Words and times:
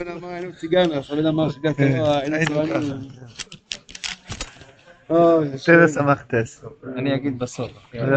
הבן 0.00 0.10
אמר 0.10 0.34
אין 0.34 0.52
ציגנוס, 0.52 1.10
הבן 1.10 1.26
אמר 1.26 1.50
שגת 1.50 1.76
כן, 1.76 2.00
אין. 2.32 2.44
ככה. 2.46 2.78
אוי, 5.10 5.48
תרס 5.66 5.96
המכתס. 5.96 6.64
אני 6.96 7.14
אגיד 7.14 7.38
בסוף. 7.38 7.70
כן. 7.90 8.14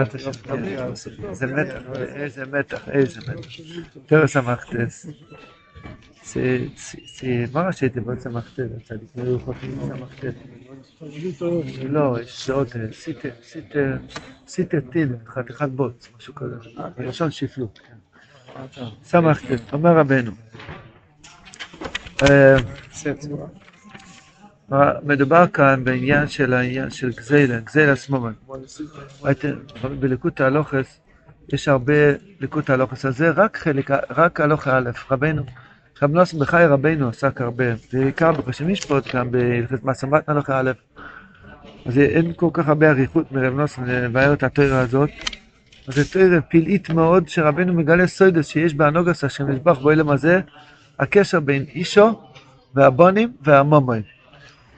איזה 1.26 1.47
מתח, 1.47 1.81
איזה 2.15 2.46
מתח, 2.46 2.90
איזה 2.90 3.22
מתח. 3.22 4.65
זה, 6.24 6.58
זה, 7.19 7.46
מה 7.54 7.67
ראשי 7.67 7.90
תיבות 7.90 8.20
סמכתת? 8.20 8.63
הצדיק 8.78 9.10
לא 9.15 9.24
היו 9.24 9.40
חותמים 9.40 9.79
סמכתת. 9.88 10.34
לא, 11.90 12.18
יש 12.22 12.50
עוד, 12.50 12.68
אה, 12.76 12.94
סיטר, 12.94 13.29
סיטר, 13.44 13.97
סיטר 14.47 14.79
טיל, 14.92 15.10
חתיכת 15.28 15.70
בוץ, 15.70 16.09
משהו 16.18 16.36
כזה. 16.36 16.55
בלשון 16.98 17.31
שפלות. 17.31 17.79
כן. 17.79 18.84
סמכתת, 19.03 19.73
אומר 19.73 19.97
רבנו. 19.97 20.31
אה, 22.23 22.55
מדובר 25.04 25.48
כאן 25.48 25.84
בעניין 25.84 26.27
של 26.27 26.54
העניין 26.54 26.90
של 26.90 27.12
גזילה, 27.12 27.59
גזילה 27.59 27.96
סמומן. 27.96 28.34
ראיתם, 29.23 29.54
בליקוט 29.99 30.41
ההלוכס 30.41 30.99
יש 31.54 31.68
הרבה 31.68 31.94
ליקוט 32.40 32.70
ההלוכס 32.70 33.05
הזה, 33.05 33.30
רק 33.30 33.58
חלק, 33.58 33.91
רק 34.09 34.41
הלוך 34.41 34.68
א', 34.68 34.90
רבנו, 35.12 35.44
רב 36.02 36.12
נוסן 36.12 36.40
בחי 36.40 36.66
רבנו 36.68 37.09
עסק 37.09 37.41
הרבה, 37.41 37.66
בעיקר 37.94 38.32
בחשם 38.32 38.68
משפוט, 38.68 39.16
גם 39.16 39.32
בהלכת 39.32 39.84
מסמת 39.84 40.30
הלוך 40.30 40.49
א', 40.49 40.71
אז 41.85 41.98
אין 41.98 42.34
כל 42.35 42.49
כך 42.54 42.68
הרבה 42.68 42.90
אריכות 42.90 43.32
מרב 43.32 43.54
נוסן 43.54 43.85
לבאר 43.85 44.34
את 44.34 44.44
התוירה 44.44 44.80
הזאת. 44.80 45.10
אז 45.88 45.96
זה 45.96 46.12
תוירה 46.13 46.41
פלאית 46.41 46.90
מאוד, 46.90 47.27
שרבנו 47.27 47.74
מגלה 47.74 48.08
סוידס 48.08 48.48
שיש 48.48 48.74
באנוגס 48.74 49.24
השם 49.24 49.52
נשבח 49.52 49.80
באילם 49.80 50.10
הזה, 50.10 50.41
הקשר 51.04 51.40
בין 51.40 51.65
אישו 51.76 52.20
והבונים 52.76 53.32
והמומוים. 53.41 54.01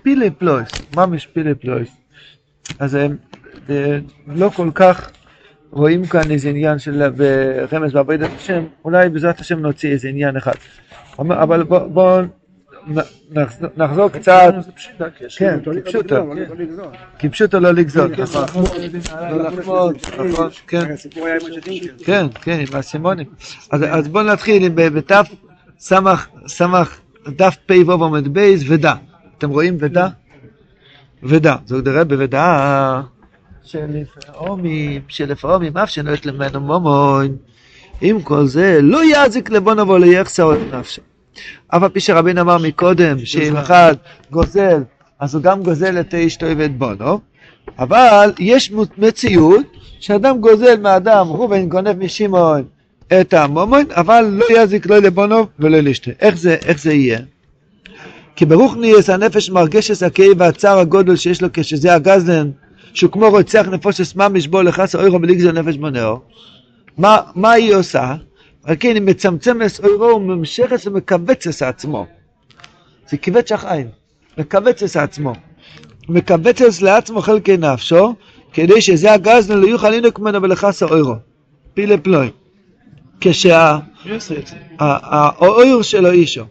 פילי 0.03 0.31
פלויס, 0.31 0.69
ממש 0.95 1.25
פילי 1.25 1.55
פלויס. 1.55 1.89
אז 2.79 2.95
הם 2.95 3.17
אה, 3.69 3.97
לא 4.27 4.49
כל 4.49 4.69
כך 4.75 5.11
רואים 5.71 6.05
כאן 6.05 6.31
איזה 6.31 6.49
עניין 6.49 6.79
של 6.79 7.03
רמז 7.73 7.93
בעבודת 7.93 8.29
השם, 8.35 8.63
אולי 8.85 9.09
בעזרת 9.09 9.39
השם 9.39 9.59
נוציא 9.59 9.91
איזה 9.91 10.07
עניין 10.07 10.37
אחד. 10.37 10.53
אבל 11.19 11.63
בואו 11.63 11.89
בוא 11.89 12.21
נחזור, 13.31 13.69
נחזור 13.77 14.09
קצת, 14.09 14.53
כן, 15.37 15.59
כפשוטו, 15.83 16.15
כי 17.19 17.29
פשוטו 17.29 17.59
לא 17.59 17.71
לגזול, 17.71 18.11
נכון, 18.17 18.63
לא 19.29 19.43
לחמוד, 19.43 19.95
נכון, 20.29 20.49
כן, 20.67 20.91
הסיפור 20.91 21.25
היה 21.25 21.35
עם 21.35 21.51
השטינקר. 21.51 22.03
כן, 22.05 22.25
כן, 22.41 22.59
עם 22.59 22.75
האסימונים. 22.75 23.27
אז 23.71 23.81
אז 23.89 24.07
בואו 24.07 24.23
נתחיל 24.23 24.65
עם 24.65 24.75
ב- 24.75 24.87
בתף 24.87 25.27
סמך, 25.87 26.27
סמך, 26.47 26.99
דף 27.27 27.55
פ' 27.65 27.71
ו' 27.87 27.91
עומד 27.91 28.27
בייס 28.27 28.63
ודה. 28.67 28.95
אתם 29.37 29.49
רואים 29.49 29.77
ודה? 29.79 30.07
ודה. 31.23 31.55
זאת 31.65 31.87
אומרת 31.87 32.07
בוודה 32.07 33.01
שלפעמים, 33.63 35.01
שלפעמים 35.07 35.77
אף 35.77 35.97
יש 36.13 36.25
למנו 36.25 36.59
מומוין, 36.59 37.35
עם 38.01 38.21
כל 38.21 38.45
זה 38.45 38.79
לא 38.81 39.01
יזיק 39.05 39.49
לבוא 39.49 39.73
נבוא 39.73 39.99
ליחסר 39.99 40.53
את 40.53 40.73
נפשו. 40.73 41.01
אף 41.67 41.83
על 41.83 41.89
פי 41.89 41.99
שרבין 41.99 42.37
אמר 42.37 42.57
מקודם 42.57 43.25
שאם 43.25 43.57
אחד 43.57 43.95
גוזל, 44.31 44.83
אז 45.19 45.35
הוא 45.35 45.43
גם 45.43 45.63
גוזל 45.63 45.99
את 45.99 46.13
אשתו 46.13 46.45
ואת 46.57 46.77
בונו, 46.77 47.19
אבל 47.79 48.33
יש 48.39 48.71
מציאות 48.97 49.65
שאדם 49.99 50.41
גוזל 50.41 50.79
מאדם, 50.81 51.27
ראובן 51.27 51.69
גונב 51.69 52.03
משמעון 52.03 52.63
את 53.13 53.33
המומון, 53.33 53.83
אבל 53.91 54.25
לא 54.31 54.45
יזיק 54.61 54.85
לא 54.85 54.97
לבונו 54.97 55.47
ולא 55.59 55.79
לאשתו. 55.79 56.11
איך 56.19 56.37
זה, 56.37 56.55
איך 56.65 56.81
זה 56.81 56.93
יהיה? 56.93 57.19
כי 58.35 58.45
ברוך 58.45 58.75
נהייס 58.75 59.09
הנפש 59.09 59.49
מרגשת 59.49 60.03
הכאב 60.03 60.35
והצער 60.37 60.79
הגודל 60.79 61.15
שיש 61.15 61.41
לו 61.41 61.47
כשזה 61.53 61.93
הגזלן, 61.93 62.51
שהוא 62.93 63.11
כמו 63.11 63.29
רוצח 63.29 63.67
נפושס 63.71 64.15
ממש 64.15 64.47
בו 64.47 64.61
לחס 64.61 64.95
אוירו 64.95 65.21
ולגזול 65.21 65.51
נפש 65.51 65.77
בונאו. 65.77 66.19
מה, 66.97 67.17
מה 67.35 67.51
היא 67.51 67.75
עושה? 67.75 68.15
על 68.63 68.75
כן 68.79 68.95
היא 68.95 69.01
מצמצמת 69.01 69.79
אוירו 69.83 70.15
וממשכת 70.15 70.87
ומכווצת 70.87 71.61
עצמו. 71.61 72.05
זה 73.09 73.17
כיווץ 73.17 73.51
החיים, 73.51 73.87
מכווצת 74.37 74.95
עצמו. 74.95 75.33
מכווצת 76.09 76.81
לעצמו 76.81 77.21
חלקי 77.21 77.57
נפשו, 77.57 78.15
כדי 78.53 78.81
שזה 78.81 79.13
הגזלן 79.13 79.57
לא 79.57 79.67
יוכל 79.67 79.89
לנהוג 79.89 80.13
ממנו 80.19 80.41
ולחס 80.41 80.83
אוירו. 80.83 81.15
פילה 81.73 81.97
פלוי. 81.97 82.29
כשהאויר 83.21 84.21
שלו 85.81 86.11
אישו. 86.11 86.45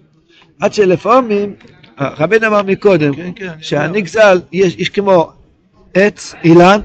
עד 0.60 0.74
שלפעמים, 0.74 1.54
רבן 1.98 2.44
אמר 2.44 2.62
מקודם, 2.62 3.14
כן, 3.14 3.30
כן, 3.36 3.48
אני. 3.48 3.62
שהנגזל 3.62 4.40
יש, 4.52 4.74
יש 4.78 4.88
כמו 4.88 5.32
עץ, 5.94 6.34
אילן. 6.44 6.80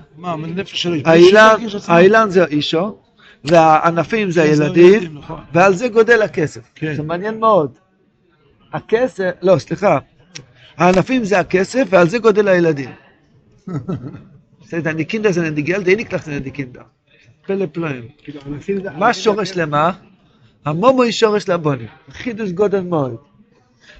האילן, 1.87 2.29
זה 2.29 2.45
אישו, 2.45 2.97
והענפים 3.43 4.31
זה 4.31 4.41
כן, 4.43 4.53
זה 4.53 4.63
הילדים, 4.63 5.17
נכון. 5.17 5.39
ועל 5.53 5.73
זה 5.73 5.87
גודל 5.87 6.21
הכסף. 6.21 6.61
זה 6.95 7.03
מעניין 7.03 7.39
מאוד. 7.39 7.71
הכסף, 8.73 9.31
לא, 9.41 9.59
סליחה, 9.59 9.97
הענפים 10.77 11.23
זה 11.23 11.39
הכסף 11.39 11.87
ועל 11.89 12.09
זה 12.09 12.19
גודל 12.19 12.47
הילדים. 12.47 12.89
בסדר, 14.61 14.91
ניקינדה 14.91 15.31
זה 15.31 15.41
נדיגל, 15.41 15.83
די 15.83 15.95
נקלח 15.95 16.25
זה 16.25 16.31
נדיקינדה. 16.31 16.81
פלא 17.49 17.65
פלואים. 17.71 18.07
כאילו, 18.23 18.41
מה 18.97 19.13
שורש 19.13 19.51
למה? 19.55 19.91
המומו 20.65 21.03
היא 21.03 21.11
שורש 21.11 21.49
לבונים. 21.49 21.87
חידוש 22.11 22.51
גודל 22.51 22.81
מאוד. 22.81 23.15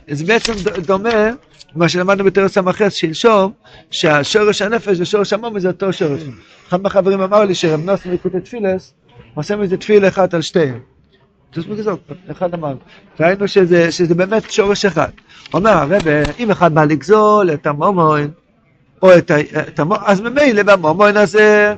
זה 0.08 0.26
בעצם 0.26 0.54
דומה 0.86 1.30
מה 1.76 1.90
שלמדנו 1.90 2.24
בתרס 2.24 2.58
המחס 2.58 2.94
שלשום, 2.94 3.52
שהשורש 3.92 4.62
הנפש 4.62 5.00
ושורש 5.00 5.34
המומו 5.34 5.60
זה 5.60 5.68
אותו 5.68 5.94
שורש. 5.94 6.22
אחד 6.68 6.82
מהחברים 6.82 7.22
אמר 7.22 7.44
לי 7.44 7.56
שרב 7.56 7.80
נוסן 7.86 8.10
ליקוטי 8.10 8.40
תפילס, 8.40 8.94
עושה 9.34 9.56
מזה 9.56 9.78
תפיל 9.78 10.08
אחד 10.08 10.36
על 10.36 10.42
שתיהם. 10.42 10.80
תשמעו 11.52 11.78
כזאת, 11.78 12.00
אחד 12.32 12.54
אמר. 12.54 12.76
ראינו 13.20 13.48
שזה, 13.48 13.92
שזה 13.92 14.16
באמת 14.16 14.52
שורש 14.52 14.86
אחד. 14.86 15.10
אומר 15.54 15.70
הרב, 15.70 16.02
אם 16.40 16.52
אחד 16.52 16.74
בא 16.74 16.84
לגזול 16.84 17.54
את 17.54 17.68
המומוין, 17.68 18.30
או 19.02 19.18
את, 19.18 19.32
את 19.68 19.80
המומוין, 19.80 20.04
אז 20.06 20.22
ממילא 20.22 20.64
במומוין 20.64 21.18
הזה, 21.18 21.76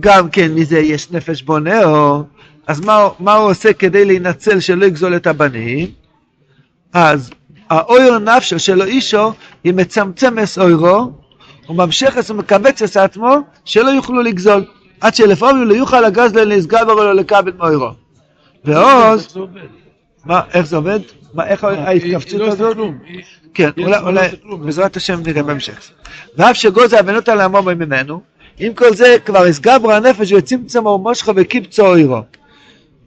גם 0.00 0.30
כן 0.30 0.52
מזה 0.54 0.78
יש 0.78 1.10
נפש 1.10 1.42
בונאו, 1.42 2.22
אז 2.66 2.80
מה, 2.80 3.08
מה 3.18 3.34
הוא 3.34 3.50
עושה 3.50 3.72
כדי 3.72 4.04
להינצל 4.04 4.60
שלא 4.60 4.84
יגזול 4.84 5.16
את 5.16 5.26
הבנים? 5.26 5.88
אז 6.92 7.30
האויר 7.70 8.18
נפשו 8.18 8.58
שלו 8.58 8.84
אישו, 8.84 9.32
היא 9.64 9.74
מצמצמס 9.74 10.58
אוירו, 10.58 11.12
וממשכס 11.68 12.30
ומכווצס 12.30 12.96
עצמו, 12.96 13.36
שלא 13.64 13.90
יוכלו 13.90 14.22
לגזול, 14.22 14.64
עד 15.00 15.14
שלפעמים 15.14 15.68
לא 15.68 15.74
יוכל 15.74 16.04
הגזלן 16.04 16.48
להסגבר 16.48 16.92
או 16.92 17.04
לא 17.04 17.14
לקבל 17.14 17.52
מאוירו. 17.58 17.90
ועוז. 18.64 19.38
מה, 20.24 20.40
איך 20.54 20.66
זה 20.66 20.76
עובד? 20.76 21.00
מה, 21.34 21.46
איך 21.46 21.64
היא 21.64 21.78
ההתכווצות 21.78 22.40
לא 22.40 22.48
הזאת? 22.48 22.76
כן, 23.54 23.70
אולי, 23.78 23.90
לא 23.90 23.98
אולי, 23.98 24.28
כלום. 24.42 24.66
בעזרת 24.66 24.96
השם 24.96 25.20
נראה 25.26 25.42
בהמשך. 25.42 25.90
ואף 26.38 26.56
שגוז 26.56 26.92
האבנות 26.92 27.28
על 27.28 27.40
המומו 27.40 27.70
ממנו, 27.76 28.20
עם 28.58 28.74
כל 28.74 28.94
זה 28.94 29.16
כבר 29.24 29.44
הסגברו 29.44 29.92
הנפש 29.92 30.32
וצמצמו 30.32 30.88
ומושכו 30.88 31.32
וקיבצו 31.36 31.86
אוירו. 31.86 32.20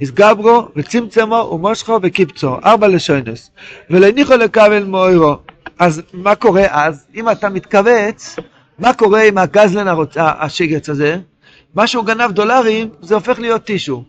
הסגברו 0.01 0.67
וצמצמו 0.75 1.49
ומושכו 1.53 1.99
וקיבצו, 2.01 2.55
ארבע 2.65 2.87
לשונס. 2.87 3.51
ולניחו 3.89 4.33
לקבל 4.35 4.83
מאוירו. 4.83 5.35
אז 5.79 6.01
מה 6.13 6.35
קורה 6.35 6.65
אז? 6.69 7.05
אם 7.15 7.29
אתה 7.29 7.49
מתכווץ, 7.49 8.35
מה 8.79 8.93
קורה 8.93 9.23
עם 9.23 9.37
הגזלן 9.37 9.87
הרוצ... 9.87 10.17
ה- 10.17 10.45
השגץ 10.45 10.89
הזה? 10.89 11.17
מה 11.75 11.87
שהוא 11.87 12.05
גנב 12.05 12.31
דולרים, 12.31 12.89
זה 13.01 13.15
הופך 13.15 13.39
להיות 13.39 13.63
טישו. 13.63 14.03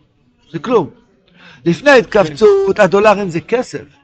זה 0.52 0.58
כלום. 0.58 0.90
לפני 1.64 1.90
ההתכווצות, 1.90 2.78
הדולרים 2.78 3.28
זה 3.28 3.40
כסף. 3.40 3.97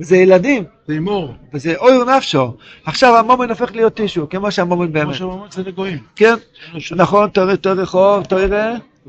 זה 0.00 0.16
ילדים. 0.16 0.64
זה 0.86 0.92
הימור. 0.92 1.34
וזה 1.54 1.74
אויר 1.76 2.04
נפשו. 2.04 2.54
עכשיו 2.84 3.16
המומן 3.16 3.48
הופך 3.48 3.74
להיות 3.74 3.94
טישו, 3.94 4.28
כמו 4.28 4.50
שהמומן 4.50 4.86
כמו 4.86 4.92
באמת. 4.94 5.14
שאומרים 5.14 5.42
אצל 5.44 5.62
הגויים. 5.68 5.98
כן, 6.16 6.26
אין 6.26 6.74
לו 6.74 6.80
שום- 6.80 7.00
נכון, 7.00 7.28
תורי 7.28 7.54
חוב, 7.86 8.24
תורי 8.24 8.44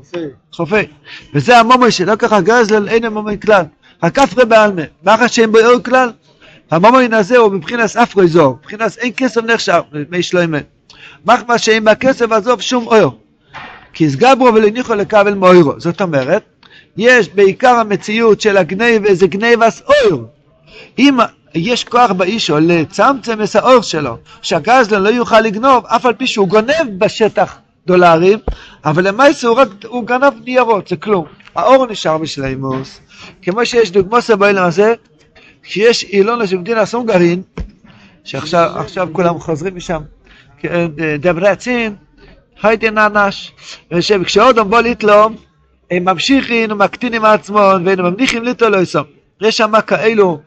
יפה. 0.00 0.18
חופי. 0.52 0.82
וזה 1.34 1.58
המומן 1.58 1.90
שלא 1.90 2.16
ככה 2.16 2.40
גזל, 2.40 2.88
אין 2.88 3.04
המומן 3.04 3.36
כלל. 3.36 3.64
רק 4.02 4.18
אפרי 4.18 4.44
בעלמה. 4.44 4.82
מאחר 5.04 5.26
שאין 5.26 5.52
בו 5.52 5.58
אור 5.58 5.82
כלל, 5.82 6.10
המומן 6.70 7.12
הזה 7.14 7.36
הוא 7.38 7.52
מבחינת 7.52 7.96
אפרי 7.96 8.26
זור. 8.28 8.56
מבחינת 8.60 8.98
אין 8.98 9.12
כסף 9.16 9.42
נחשב, 9.44 9.80
מי 10.10 10.22
שלוימה. 10.22 10.58
מחמא 11.26 11.58
שאין 11.58 11.84
בכסף 11.84 12.32
עזוב 12.32 12.60
שום 12.60 12.86
אור. 12.86 13.18
כי 13.92 14.10
סגברו 14.10 14.54
ולניחו 14.54 14.94
לקבל 14.94 15.34
מאוירו. 15.34 15.80
זאת 15.80 16.00
אומרת, 16.02 16.42
יש 16.96 17.28
בעיקר 17.28 17.74
המציאות 17.74 18.40
של 18.40 18.56
הגניבה 18.56 19.14
זה 19.14 19.26
גניבס 19.26 19.82
אור. 19.82 20.22
אם 20.98 21.16
יש 21.54 21.84
כוח 21.84 22.10
באישו 22.10 22.56
לצמצם 22.60 23.42
את 23.42 23.56
האור 23.56 23.82
שלו, 23.82 24.16
שהגזלן 24.42 25.02
לא 25.02 25.08
יוכל 25.08 25.40
לגנוב, 25.40 25.86
אף 25.86 26.06
על 26.06 26.14
פי 26.14 26.26
שהוא 26.26 26.48
גונב 26.48 26.98
בשטח 26.98 27.58
דולרים, 27.86 28.38
אבל 28.84 29.08
למעשה 29.08 29.48
הוא 29.48 29.56
רק, 29.56 29.68
הוא 29.86 30.06
גנב 30.06 30.32
ניירות, 30.44 30.88
זה 30.88 30.96
כלום. 30.96 31.24
האור 31.54 31.86
נשאר 31.86 32.18
בשלימוס. 32.18 33.00
כמו 33.42 33.66
שיש 33.66 33.90
דוגמוסה 33.90 34.36
בעולם 34.36 34.64
הזה, 34.64 34.94
כשיש 35.62 36.04
אילונה 36.04 36.46
שבמדינה 36.46 36.86
סונגרין, 36.86 37.42
שעכשיו 38.24 38.70
עכשיו 38.74 39.08
כולם 39.12 39.38
חוזרים 39.38 39.76
משם, 39.76 40.02
כן, 40.58 40.86
דברצין, 41.18 41.94
היידן 42.62 42.98
אנש, 42.98 43.52
וכשאודום 43.92 44.70
בוא 44.70 44.80
ליטלום, 44.80 45.36
הם 45.90 46.04
ממשיכים 46.04 46.72
ומקטינים 46.72 47.24
עצמם, 47.24 47.82
והם 47.84 48.00
ממניחים 48.00 48.44
ליטו. 48.44 48.66
יש 49.40 49.56
שם 49.56 49.80
כאלו, 49.86 50.40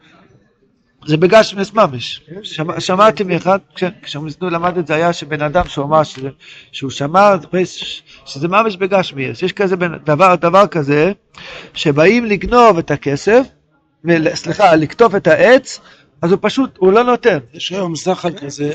זה 1.06 1.16
בגשמיס 1.16 1.72
ממש. 1.72 2.20
שמע- 2.42 2.80
שמעתי 2.80 3.24
מאחד, 3.24 3.58
כש- 3.74 3.84
כשהוא 4.02 4.28
למד 4.50 4.78
את 4.78 4.86
זה, 4.86 4.94
היה 4.94 5.12
שבן 5.12 5.42
אדם 5.42 5.64
שהוא 5.68 5.84
אמר 5.84 6.02
שזה- 6.02 6.28
שהוא 6.72 6.90
שמע, 6.90 7.34
שזה 8.26 8.48
ממש 8.48 8.76
בגשמיס. 8.76 9.42
יש 9.42 9.52
כזה 9.52 9.76
דבר, 10.04 10.34
דבר 10.34 10.66
כזה, 10.66 11.12
שבאים 11.74 12.24
לגנוב 12.24 12.78
את 12.78 12.90
הכסף, 12.90 13.46
סליחה, 14.34 14.74
לקטוף 14.74 15.14
את 15.14 15.26
העץ, 15.26 15.80
אז 16.22 16.30
הוא 16.32 16.38
פשוט, 16.42 16.70
הוא 16.78 16.92
לא 16.92 17.04
נותן. 17.04 17.38
יש 17.54 17.72
היום 17.72 17.94
זחל 17.96 18.32
כזה, 18.32 18.72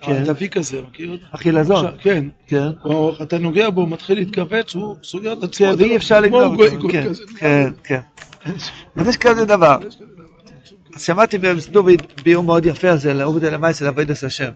כן. 0.00 0.12
ענבי 0.12 0.48
כזה, 0.48 0.80
מכיר? 0.90 1.18
החילזון, 1.32 1.86
כן, 2.00 2.24
כן. 2.46 2.68
אתה 3.22 3.38
נוגע 3.38 3.70
בו, 3.70 3.80
הוא 3.80 3.88
מתחיל 3.88 4.18
להתכווץ, 4.18 4.74
הוא 4.74 4.96
סוגר 5.02 5.32
את 5.32 5.42
עצמו. 5.42 5.66
כן, 5.66 5.74
ואי 5.78 5.88
לא- 5.90 5.96
אפשר 5.96 6.20
לגנוב 6.20 6.60
אותו. 6.60 6.88
כן. 6.92 7.06
כן, 7.38 7.70
כן. 7.84 8.00
אז 8.96 9.08
יש 9.08 9.16
כזה 9.16 9.44
דבר. 9.44 9.76
אז 10.94 11.02
שמעתי 11.02 11.38
במסדורי 11.38 11.96
ביור 12.24 12.44
מאוד 12.44 12.66
יפה 12.66 12.90
על 12.90 12.98
זה, 12.98 13.14
לעובד 13.14 13.44
למעשה 13.44 13.84
לעבודת 13.84 14.22
השם. 14.22 14.50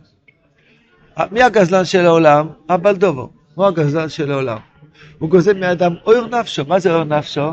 מי 1.31 1.43
הגזלן 1.43 1.85
של 1.85 2.07
העולם? 2.07 2.49
הבלדובו. 2.69 3.31
הוא 3.55 3.67
הגזלן 3.67 4.09
של 4.09 4.33
העולם. 4.33 4.59
הוא 5.19 5.31
גוזל 5.31 5.59
מאדם 5.59 5.95
אויר 6.07 6.27
נפשו. 6.27 6.65
מה 6.65 6.79
זה 6.79 6.95
אויר 6.95 7.05
נפשו? 7.05 7.51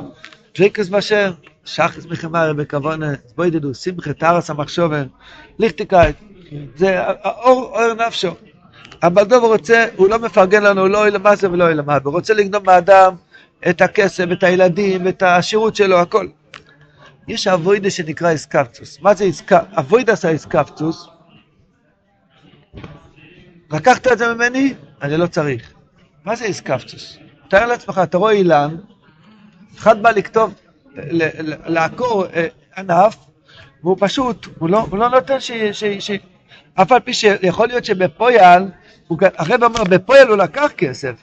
דריקס 0.58 0.90
בשם, 0.90 1.32
שחס 1.66 2.06
מחמר 2.06 2.54
בכוונה, 2.54 3.14
בוידדו, 3.36 3.74
שמחה, 3.74 4.14
תרס 4.14 4.50
המחשובן, 4.50 5.06
ליכטיקאית. 5.60 6.16
זה 6.76 7.00
אויר 7.46 7.94
נפשו. 7.94 8.32
הבלדובו 9.02 9.48
רוצה, 9.48 9.86
הוא 9.96 10.10
לא 10.10 10.20
מפרגן 10.20 10.64
לנו, 10.64 10.88
לא 10.88 11.02
אוי 11.02 11.12
למה 11.12 11.36
זה 11.36 11.52
ולא 11.52 11.64
אוי 11.64 11.76
למה, 11.76 11.98
הוא 12.04 12.14
רוצה 12.14 12.34
לגנוב 12.34 12.66
מאדם 12.66 13.16
את 13.70 13.82
הכסף, 13.82 14.26
את 14.32 14.44
הילדים, 14.44 15.08
את 15.08 15.24
השירות 15.24 15.76
שלו, 15.76 16.00
הכל. 16.00 16.28
יש 17.28 17.48
אבוידה 17.48 17.90
שנקרא 17.90 18.30
איסקפצוס. 18.30 19.00
מה 19.02 19.14
זה 19.14 19.24
איסקפצוס? 19.24 19.70
אבוידס 19.78 20.26
האיסקפצוס. 20.26 21.08
לקחת 23.72 24.08
את 24.08 24.18
זה 24.18 24.34
ממני? 24.34 24.74
אני 25.02 25.18
לא 25.18 25.28
צריך. 25.28 25.74
מה 26.26 26.36
זה 26.36 26.46
איסקפצוס? 26.46 27.18
תאר 27.48 27.66
לעצמך, 27.66 28.02
אתה 28.04 28.18
רואה 28.18 28.32
אילן, 28.32 28.76
אחד 29.78 30.04
בא 30.04 30.12
לכתוב, 30.12 30.54
לעקור 31.66 32.26
אה, 32.34 32.48
ענף, 32.78 33.16
והוא 33.84 33.98
פשוט, 34.00 34.48
הוא 34.60 34.70
לא, 34.70 34.80
הוא 34.90 35.00
לא 35.00 35.10
נותן 35.10 35.40
ש... 35.40 35.52
ש, 35.52 35.84
ש 35.84 36.12
אף 36.82 36.92
על 36.92 37.00
פי 37.00 37.14
שיכול 37.14 37.68
להיות 37.68 37.86
שבפויאל, 37.86 38.64
הרב 39.20 39.64
אומר, 39.64 39.84
בפויאל 39.84 40.28
הוא 40.28 40.38
לקח 40.38 40.72
כסף. 40.78 41.14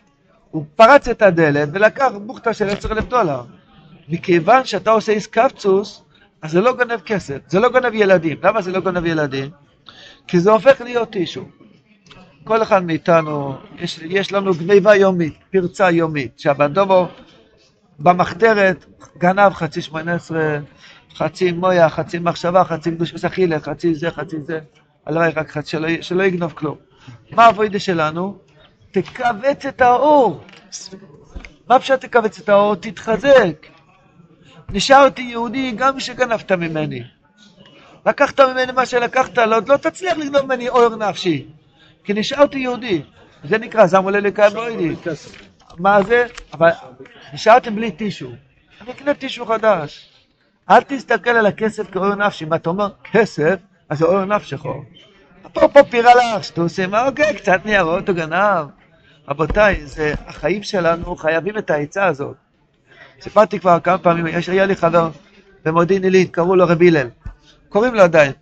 הוא 0.50 0.64
פרץ 0.76 1.08
את 1.08 1.22
הדלת 1.22 1.68
ולקח 1.72 2.12
בוכטה 2.26 2.54
של 2.54 2.68
10,000 2.68 3.04
דולר. 3.04 3.42
מכיוון 4.08 4.64
שאתה 4.64 4.90
עושה 4.90 5.12
איסקפצוס, 5.12 6.04
אז 6.42 6.50
זה 6.50 6.60
לא 6.60 6.72
גונב 6.76 7.00
כסף, 7.00 7.38
זה 7.48 7.60
לא 7.60 7.68
גונב 7.68 7.94
ילדים. 7.94 8.36
למה 8.42 8.62
זה 8.62 8.72
לא 8.72 8.80
גונב 8.80 9.06
ילדים? 9.06 9.50
כי 10.26 10.40
זה 10.40 10.50
הופך 10.50 10.80
להיות 10.80 11.10
טישו. 11.10 11.44
כל 12.44 12.62
אחד 12.62 12.84
מאיתנו, 12.84 13.56
יש, 13.78 14.00
יש 14.02 14.32
לנו 14.32 14.54
גניבה 14.54 14.94
יומית, 14.94 15.34
פרצה 15.50 15.90
יומית, 15.90 16.38
שהבנדובו 16.38 17.06
במחתרת 17.98 18.86
גנב 19.18 19.52
חצי 19.52 19.82
שמונה 19.82 20.14
עשרה, 20.14 20.58
חצי 21.14 21.52
מויה, 21.52 21.88
חצי 21.88 22.18
מחשבה, 22.18 22.64
חצי 22.64 22.90
קדוש 22.90 23.24
אכילה, 23.24 23.60
חצי 23.60 23.94
זה, 23.94 24.10
חצי 24.10 24.36
זה. 24.42 24.60
הלוואי 25.06 25.30
רק 25.30 25.50
חצי, 25.50 25.70
שלא, 25.70 25.88
שלא 26.00 26.22
יגנוב 26.22 26.52
כלום. 26.52 26.76
מה 27.30 27.46
הווידה 27.46 27.78
שלנו? 27.78 28.38
תכווץ 28.90 29.66
את 29.66 29.80
האור. 29.80 30.44
מה 31.68 31.78
פשוט 31.78 32.00
תכווץ 32.00 32.40
את 32.40 32.48
האור? 32.48 32.74
תתחזק. 32.74 33.66
נשארתי 34.72 35.22
יהודי 35.22 35.72
גם 35.76 35.96
כשגנבת 35.96 36.52
ממני. 36.52 37.02
לקחת 38.06 38.40
ממני 38.40 38.72
מה 38.72 38.86
שלקחת, 38.86 39.38
לא, 39.38 39.58
לא 39.66 39.76
תצליח 39.76 40.16
לגנוב 40.16 40.42
ממני 40.42 40.68
אור 40.68 40.96
נפשי. 40.96 41.46
כי 42.04 42.12
נשארתי 42.12 42.58
יהודי. 42.58 43.02
זה 43.44 43.58
נקרא 43.58 43.86
זמולה 43.86 44.20
לקיים 44.20 44.52
בוידי. 44.52 44.94
מה 45.78 46.02
זה? 46.02 46.26
אבל 46.52 46.70
נשארתם 47.32 47.76
בלי 47.76 47.90
טישו. 47.90 48.30
אני 48.80 48.90
אקנה 48.90 49.14
טישו 49.14 49.46
חדש. 49.46 50.08
אל 50.70 50.80
תסתכל 50.80 51.30
על 51.30 51.46
הכסף 51.46 51.90
כאור 51.90 52.14
נפשי. 52.14 52.44
אם 52.44 52.54
אתה 52.54 52.70
אומר 52.70 52.88
כסף, 53.12 53.54
אז 53.88 53.98
זה 53.98 54.04
אור 54.04 54.24
נפשך. 54.24 54.62
פה 55.52 55.68
פה 55.68 55.82
פירה 55.90 56.12
לך, 56.14 56.44
שטוסים, 56.44 56.90
מה 56.90 57.06
אוקיי, 57.06 57.34
קצת 57.34 57.60
ניירות 57.64 58.08
הוא 58.08 58.16
גנב. 58.16 58.66
רבותיי, 59.28 59.86
זה, 59.86 60.14
החיים 60.26 60.62
שלנו 60.62 61.16
חייבים 61.16 61.58
את 61.58 61.70
העצה 61.70 62.06
הזאת. 62.06 62.36
סיפרתי 63.22 63.58
כבר 63.58 63.80
כמה 63.80 63.98
פעמים, 63.98 64.26
יש, 64.26 64.48
היה 64.48 64.66
לי 64.66 64.76
חבר 64.76 65.10
במודיעין 65.64 66.04
עילית, 66.04 66.30
קראו 66.30 66.56
לו 66.56 66.64
רבי 66.68 66.88
הלל. 66.88 67.08
קוראים 67.68 67.94
לו 67.94 68.02
עדיין. 68.02 68.32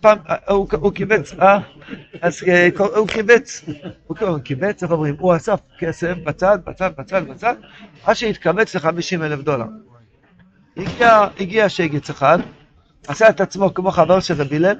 פעם, 0.00 0.18
אה, 0.28 0.36
הוא, 0.48 0.92
קיבץ, 0.92 1.32
אה? 1.40 1.58
אז 2.20 2.42
אה, 2.48 2.68
הוא 2.76 3.08
קיבץ, 3.08 3.64
הוא 4.06 4.38
קיבץ, 4.44 4.82
איך 4.82 4.92
אומרים? 4.92 5.16
הוא 5.18 5.36
אסף 5.36 5.60
כסף 5.78 6.14
בצד, 6.24 6.58
בצד, 6.66 6.90
בצד, 6.98 7.28
בצד, 7.28 7.54
עד 8.04 8.14
שהתקבץ 8.14 8.76
ל-50 8.76 9.22
אלף 9.22 9.40
דולר. 9.40 9.66
הגיע, 10.76 11.26
הגיע 11.40 11.68
שגץ 11.68 12.10
אחד, 12.10 12.38
עשה 13.08 13.28
את 13.28 13.40
עצמו 13.40 13.74
כמו 13.74 13.90
חבר 13.90 14.20
של 14.20 14.34
רבי 14.42 14.56
הלל, 14.56 14.76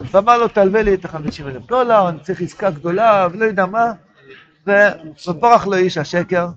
ואמר 0.00 0.38
לו, 0.38 0.48
תלווה 0.48 0.82
לי 0.82 0.94
את 0.94 1.04
ה-50 1.04 1.46
אלף 1.46 1.66
דולר, 1.66 2.08
אני 2.08 2.18
צריך 2.20 2.40
עסקה 2.42 2.70
גדולה, 2.70 3.28
ולא 3.32 3.44
יודע 3.44 3.66
מה, 3.66 3.92
ופורח 4.66 5.66
לו 5.66 5.74
איש 5.74 5.98
השקר, 5.98 6.48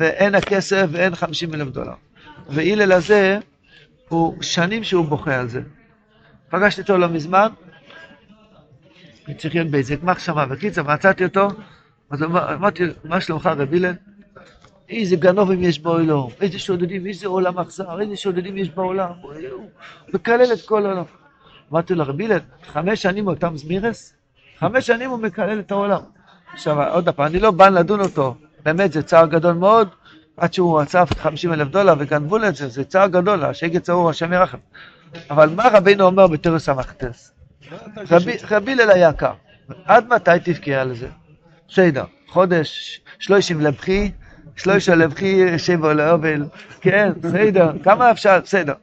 ואין 0.00 0.34
הכסף 0.34 0.86
ואין 0.90 1.14
50 1.14 1.54
אלף 1.54 1.68
דולר. 1.68 1.92
והילל 2.48 2.92
הזה, 2.92 3.38
הוא 4.08 4.42
שנים 4.42 4.84
שהוא 4.84 5.04
בוכה 5.04 5.40
על 5.40 5.48
זה. 5.48 5.60
פגשתי 6.50 6.80
אותו 6.80 6.98
לא 6.98 7.08
מזמן, 7.08 7.48
אני 9.26 9.34
צריך 9.34 9.54
להיות 9.54 9.68
באיזה 9.70 9.96
גמח 9.96 10.18
שמה, 10.18 10.46
בקיצר, 10.46 10.82
מצאתי 10.82 11.24
אותו, 11.24 11.48
אז 12.10 12.22
אמר- 12.22 12.54
אמרתי, 12.54 12.82
מה 13.04 13.20
שלומך 13.20 13.46
רב 13.46 13.74
הלל? 13.74 13.92
איזה 14.88 15.16
גנובים 15.16 15.62
יש 15.62 15.78
בעולם, 15.80 16.16
איזה 16.40 16.58
שודדים, 16.58 17.06
איזה 17.06 17.26
עולם 17.26 17.58
אכזר, 17.58 18.00
איזה 18.00 18.16
שודדים 18.16 18.58
יש 18.58 18.70
בעולם, 18.70 19.10
מקלל 20.14 20.52
את 20.52 20.60
כל 20.66 20.86
העולם. 20.86 21.04
אמרתי 21.72 21.94
לו, 21.94 22.04
רבי 22.06 22.24
הלל, 22.24 22.38
חמש 22.72 23.02
שנים 23.02 23.26
אותם 23.26 23.56
זמירס? 23.56 24.14
חמש 24.58 24.86
שנים 24.86 25.10
הוא 25.10 25.18
מקלל 25.18 25.58
את 25.60 25.70
העולם. 25.70 26.00
עכשיו, 26.52 26.82
עוד 26.92 27.08
פעם, 27.08 27.26
אני 27.26 27.38
לא 27.38 27.50
בא 27.50 27.68
לדון 27.68 28.00
אותו, 28.00 28.34
באמת 28.62 28.92
זה 28.92 29.02
צער 29.02 29.26
גדול 29.26 29.52
מאוד, 29.52 29.88
עד 30.36 30.52
שהוא 30.52 30.82
אסף 30.82 31.18
50 31.18 31.52
אלף 31.52 31.68
דולר 31.68 31.94
וגנבו 31.98 32.38
לו 32.38 32.48
את 32.48 32.56
זה, 32.56 32.68
זה 32.68 32.84
צער 32.84 33.06
גדול, 33.06 33.44
השגת 33.44 33.82
צרור 33.82 34.10
השם 34.10 34.32
ירחם. 34.32 34.58
אבל 35.30 35.48
מה 35.48 35.68
רבינו 35.72 36.04
אומר 36.04 36.26
בתרס 36.26 36.68
המכתס? 36.68 37.32
רבי 38.50 38.72
הלל 38.72 38.90
היקר, 38.90 39.32
עד 39.84 40.08
מתי 40.08 40.30
תבכה 40.44 40.80
על 40.80 40.94
זה? 40.94 41.08
בסדר, 41.68 42.04
חודש, 42.28 43.00
שלושים 43.18 43.60
לבכי, 43.60 44.10
שלושה 44.56 44.94
לבכי, 44.94 45.58
שבע 45.58 45.92
לאובל, 45.92 46.44
כן, 46.80 47.12
בסדר, 47.20 47.72
כמה 47.82 48.10
אפשר, 48.10 48.40
בסדר. 48.42 48.74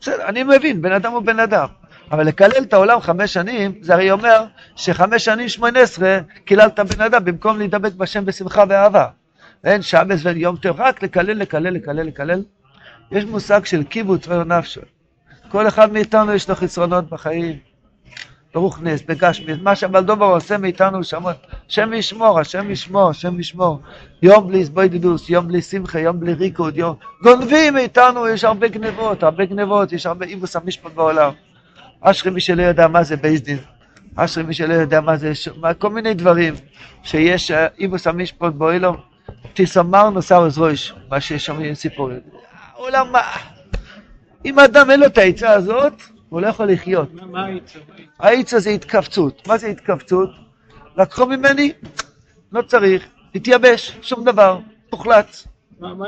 בסדר, 0.00 0.24
אני 0.24 0.42
מבין, 0.42 0.82
בן 0.82 0.92
אדם 0.92 1.12
הוא 1.12 1.22
בן 1.22 1.40
אדם. 1.40 1.66
אבל 2.12 2.26
לקלל 2.26 2.62
את 2.62 2.72
העולם 2.72 3.00
חמש 3.00 3.32
שנים, 3.32 3.72
זה 3.80 3.94
הרי 3.94 4.10
אומר 4.10 4.44
שחמש 4.76 5.24
שנים 5.24 5.48
שמונה 5.48 5.80
עשרה 5.80 6.18
קיללת 6.44 6.80
בן 6.80 7.00
אדם 7.00 7.24
במקום 7.24 7.58
להידבק 7.58 7.92
בשם 7.92 8.24
בשמחה 8.24 8.64
ואהבה. 8.68 9.06
אין 9.64 9.82
שבס 9.82 10.24
ויום 10.24 10.56
טוב, 10.56 10.76
רק 10.80 11.02
לקלל, 11.02 11.32
לקלל, 11.32 11.70
לקלל, 11.70 12.02
לקלל. 12.02 12.42
יש 13.12 13.24
מושג 13.24 13.64
של 13.64 13.84
קיבוץ 13.84 14.28
ואור 14.28 14.44
נפשו. 14.44 14.80
כל 15.48 15.68
אחד 15.68 15.92
מאיתנו 15.92 16.32
יש 16.32 16.48
לו 16.48 16.54
חסרונות 16.54 17.10
בחיים. 17.10 17.58
ברוך 18.54 18.82
נס, 18.82 19.02
בגשמי, 19.02 19.52
מה 19.62 19.76
שהבלדובר 19.76 20.26
עושה 20.26 20.58
מאיתנו 20.58 21.04
שמות. 21.04 21.36
השם 21.68 21.92
ישמור, 21.92 22.40
השם 22.40 22.70
ישמור, 22.70 23.10
השם 23.10 23.40
ישמור. 23.40 23.80
יום 24.22 24.48
בלי 24.48 24.64
סבוידידוס, 24.64 25.30
יום 25.30 25.48
בלי 25.48 25.62
שמחה, 25.62 26.00
יום 26.00 26.20
בלי 26.20 26.32
ריקוד, 26.32 26.76
יום... 26.76 26.96
גונבים 27.22 27.74
מאיתנו, 27.74 28.28
יש 28.28 28.44
הרבה 28.44 28.68
גנבות, 28.68 29.22
הרבה 29.22 29.44
גנבות, 29.44 29.92
יש 29.92 30.06
הרבה 30.06 30.26
עיוות 30.26 30.56
המשפט 30.56 30.92
בעולם. 30.94 31.32
אשרי 32.00 32.32
מי 32.32 32.40
שלא 32.40 32.62
יודע 32.62 32.88
מה 32.88 33.02
זה 33.02 33.16
בית 33.16 33.40
דין. 33.40 33.58
אשרי 34.16 34.44
מי 34.44 34.54
שלא 34.54 34.74
יודע 34.74 35.00
מה 35.00 35.16
זה, 35.16 35.34
ש... 35.34 35.48
מה, 35.48 35.74
כל 35.74 35.90
מיני 35.90 36.14
דברים 36.14 36.54
שיש 37.02 37.50
אה, 37.50 37.66
עיוות 37.78 38.06
המשפט 38.06 38.52
בעולם. 38.52 38.94
תסמרנה 39.54 40.22
שערות 40.22 40.58
ראש, 40.58 40.94
מה 41.10 41.20
ששומעים 41.20 41.74
סיפורים. 41.74 42.20
העולם. 42.72 43.12
אם 44.44 44.58
האדם 44.58 44.90
אין 44.90 45.00
לו 45.00 45.06
את 45.06 45.18
העצה 45.18 45.50
הזאת, 45.50 45.92
הוא 46.28 46.40
לא 46.40 46.46
יכול 46.46 46.66
לחיות. 46.66 47.08
מה 47.14 47.44
העצה? 47.44 47.78
העצה 48.18 48.54
זה 48.54 48.70
התכווצות. 48.70 49.48
מה 49.48 49.58
זה 49.58 49.66
התכווצות? 49.66 50.30
לקחו 50.96 51.26
ממני, 51.26 51.72
לא 52.52 52.62
צריך, 52.62 53.08
תתייבש, 53.32 53.98
שום 54.02 54.24
דבר, 54.24 54.58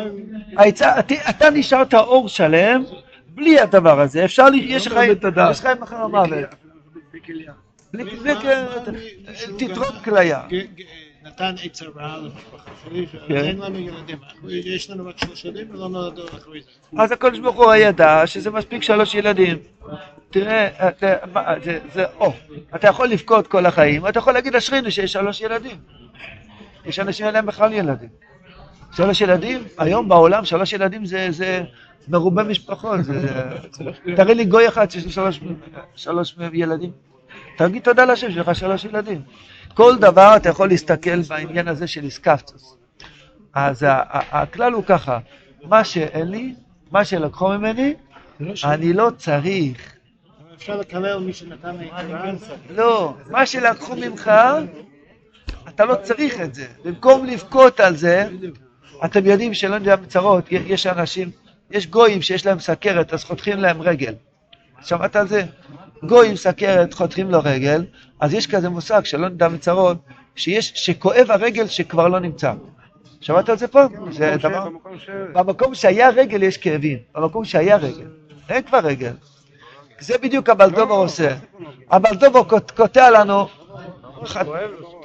עם... 0.01 0.13
העצה, 0.57 1.01
אתה, 1.31 1.51
נשארת 1.51 1.95
אור 1.95 2.29
שלם, 2.29 2.85
בלי 3.29 3.61
הדבר 3.61 4.01
הזה, 4.01 4.25
אפשר, 4.25 4.47
יש 4.55 4.87
לך 4.87 4.93
באמת 4.93 5.25
הדעת. 5.25 5.51
יש 5.51 5.61
חיים 5.61 5.83
אחר 5.83 5.97
המוות. 5.97 6.29
בלי 7.93 8.05
בלי 8.05 8.35
תתרום 9.59 9.99
כליה. 10.05 10.43
נתן 11.33 11.55
עצה 11.63 11.85
רעה 11.97 12.17
למשפחה 12.19 12.71
שלי, 12.85 13.07
כן. 13.07 13.37
אין 13.37 13.59
לנו 13.59 13.79
ילדים, 13.79 14.19
יש 14.49 14.91
לנו 14.91 15.09
רק 15.09 15.19
שלושה 15.19 15.49
ילדים 15.49 15.67
ולא 15.71 15.89
נולדו 15.89 16.23
אחרי 16.27 16.61
זה. 16.61 17.03
אז 17.03 17.13
הקדוש 17.13 17.39
ברוך 17.39 17.57
הוא 17.57 17.75
ידע 17.75 18.27
שזה 18.27 18.51
מספיק 18.51 18.83
שלוש 18.83 19.15
ילדים. 19.15 19.59
תראה, 20.31 20.69
זה, 21.65 21.79
זה, 21.95 22.05
או, 22.21 22.33
אתה 22.75 22.89
יכול 22.89 23.09
לבכות 23.09 23.47
כל 23.47 23.67
החיים, 23.67 24.09
אתה 24.09 24.19
יכול 24.19 24.33
להגיד 24.33 24.57
אשרינו 24.57 24.91
שיש 24.91 25.13
שלוש 25.13 25.41
ילדים. 25.41 25.77
יש 26.87 26.99
אנשים 26.99 27.27
אין 27.27 27.35
להם 27.35 27.47
בכלל 27.47 27.73
ילדים. 27.73 28.09
שלוש 28.97 29.21
ילדים, 29.21 29.65
היום 29.79 30.09
בעולם 30.09 30.45
שלוש 30.45 30.73
ילדים 30.73 31.07
זה, 31.07 31.27
זה 31.31 31.63
מרובה 32.09 32.43
משפחות. 32.43 33.05
זה, 33.05 33.29
תראה 34.17 34.35
לי 34.35 34.45
גוי 34.45 34.69
אחד 34.69 34.91
שיש 34.91 35.05
לו 35.05 35.11
שלוש, 35.11 35.41
שלוש 35.95 36.37
ילדים. 36.53 36.91
תגיד 37.57 37.83
תודה 37.83 38.05
לשם 38.05 38.29
שיש 38.29 38.39
לך 38.39 38.55
שלוש 38.55 38.85
ילדים. 38.85 39.23
כל 39.75 39.97
דבר 39.99 40.33
אתה 40.37 40.49
יכול 40.49 40.69
להסתכל 40.69 41.23
בעניין 41.23 41.69
הזה 41.69 41.87
של 41.87 42.05
איסקפצוס. 42.05 42.77
אז 43.55 43.87
הכלל 44.11 44.73
הוא 44.73 44.85
ככה, 44.85 45.19
מה 45.63 45.85
שאין 45.85 46.29
לי, 46.29 46.55
מה 46.91 47.05
שלקחו 47.05 47.49
ממני, 47.49 47.95
אני 48.65 48.93
לא 48.93 49.11
צריך. 49.17 49.93
אפשר 50.55 50.81
לקלל 50.81 51.19
מי 51.19 51.33
שנתן 51.33 51.77
לא, 52.71 53.15
מה 53.31 53.47
שלקחו 53.47 53.97
ממך, 53.97 54.31
אתה 55.69 55.85
לא 55.85 55.95
צריך 55.95 56.41
את 56.41 56.55
זה. 56.55 56.67
במקום 56.85 57.27
לבכות 57.27 57.81
על 57.81 57.97
זה, 57.97 58.29
אתם 59.05 59.27
יודעים 59.27 59.55
שלא 59.55 59.75
יודע 59.75 59.97
מצרות, 59.97 60.45
יש 60.51 60.87
אנשים, 60.87 61.31
יש 61.71 61.87
גויים 61.87 62.23
שיש 62.23 62.47
להם 62.47 62.59
סכרת, 62.59 63.13
אז 63.13 63.25
חותכים 63.25 63.59
להם 63.59 63.83
רגל. 63.83 64.15
שמעת 64.83 65.17
על 65.17 65.29
זה? 65.29 65.45
גויים 66.05 66.37
סכרת, 66.37 66.95
חותכים 66.95 67.31
לו 67.31 67.39
רגל, 67.45 67.85
אז 68.21 68.35
יש 68.35 68.47
כזה 68.47 68.69
מושג 68.69 69.05
שלא 69.05 69.29
נדע 69.29 69.49
מצרות, 69.49 69.97
שיש, 70.37 70.73
שכואב 70.75 71.27
הרגל 71.31 71.67
שכבר 71.67 72.09
לא 72.09 72.21
נמצא. 72.21 72.53
שמעת 73.21 73.49
על 73.49 73.59
זה 73.59 73.69
פה? 73.69 73.81
זה 74.11 74.35
דבר... 74.43 74.65
במקום 74.69 74.99
ש... 74.99 75.11
במקום 75.33 75.75
שהיה 75.75 76.11
רגל 76.11 76.43
יש 76.43 76.57
כאבים, 76.57 76.99
במקום 77.15 77.45
שהיה 77.45 77.77
רגל, 77.77 78.07
אין 78.49 78.63
כבר 78.63 78.79
רגל. 78.79 79.13
זה 80.01 80.15
בדיוק 80.23 80.49
הבלדובר 80.49 80.95
עושה. 80.95 81.35
הבלדובר 81.91 82.43
קוט- 82.45 82.71
קוטע 82.71 83.11
לנו, 83.11 83.47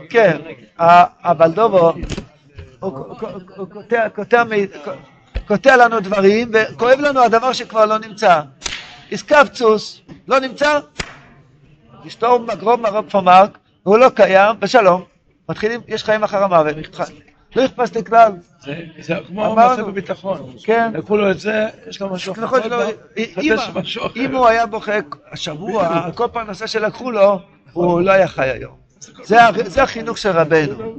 כן, 0.10 0.38
הבלדובר, 1.24 1.92
הוא 2.80 3.08
קוטע 5.48 5.78
לנו 5.78 6.00
דברים, 6.00 6.52
וכואב 6.54 7.00
לנו 7.00 7.24
הדבר 7.24 7.54
שכבר 7.54 7.86
לא 7.86 7.98
נמצא. 8.00 8.42
איסקפצוס, 9.12 10.02
לא 10.28 10.40
נמצא, 10.40 10.80
אשתו 12.08 12.40
מגרום 12.40 12.82
מרוב 12.82 13.10
פומרק, 13.10 13.58
והוא 13.86 13.98
לא 13.98 14.10
קיים, 14.10 14.56
ושלום. 14.62 15.04
מתחילים, 15.50 15.82
יש 15.88 16.04
חיים 16.04 16.24
אחר 16.24 16.44
המוות. 16.44 16.76
לא 17.56 17.66
אכפת 17.66 17.96
לי 17.96 18.04
כלל. 18.04 18.32
זה- 19.00 19.16
כמו. 19.28 19.56
מעשה 19.56 19.84
בביטחון. 19.84 20.54
כן. 20.64 20.92
לקחו 20.94 21.18
לו 21.18 21.32
את 21.32 21.40
זה, 21.40 21.68
יש 21.88 22.02
לו 22.02 22.10
משהו 22.14 22.34
אחר. 22.34 22.42
נכון 22.42 22.60
אם- 23.18 23.54
אחר. 23.54 23.72
אם 24.16 24.36
הוא 24.36 24.48
היה 24.48 24.66
בוכה 24.66 24.92
השבוע, 25.32 26.12
כל 26.16 26.28
פרנסה 26.34 26.68
שלקחו 26.68 27.12
לו, 27.12 27.40
הוא 27.74 28.02
לא 28.02 28.12
היה 28.12 28.28
חי 28.28 28.50
היום. 28.50 28.76
זה 29.68 29.84
החינוך 29.84 30.18
של 30.18 30.30
רבנו. 30.30 30.96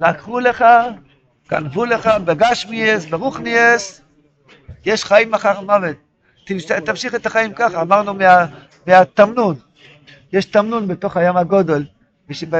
לקחו 0.00 0.40
לך, 0.40 0.64
גנבו 1.50 1.84
לך 1.84 2.06
בגשמיאס, 2.24 3.06
ברוכניאס, 3.06 4.00
יש 4.86 5.04
חיים 5.04 5.34
אחר 5.34 5.60
מוות. 5.60 5.96
תמש- 6.50 6.72
תמשיך 6.84 7.14
את 7.14 7.26
החיים 7.26 7.52
ככה, 7.52 7.82
אמרנו 7.82 8.14
מה- 8.14 8.46
מהתמנון. 8.86 9.54
יש 10.32 10.44
תמנון 10.44 10.88
בתוך 10.88 11.16
הים 11.16 11.36
הגודל, 11.36 11.84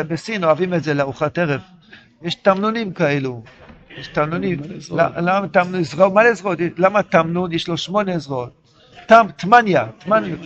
בסין 0.09 0.44
אוהבים 0.44 0.75
את 0.75 0.85
זה 0.85 0.94
לארוחת 0.94 1.38
ערב. 1.38 1.61
יש 2.23 2.35
תמנונים 2.35 2.92
כאלו. 2.92 3.42
יש 3.99 4.09
תמנונים. 4.09 4.61
למה 5.16 5.49
תמנון? 5.49 5.82
זרוע- 5.82 6.09
מה 6.09 6.23
לזרועות? 6.25 6.59
למה 6.78 7.02
תמנון? 7.02 7.52
יש 7.52 7.68
לו 7.68 7.76
שמונה 7.76 8.18
זרועות. 8.18 8.50
תם, 9.06 9.26
תמניה, 9.37 9.87
תמניה. 9.99 10.37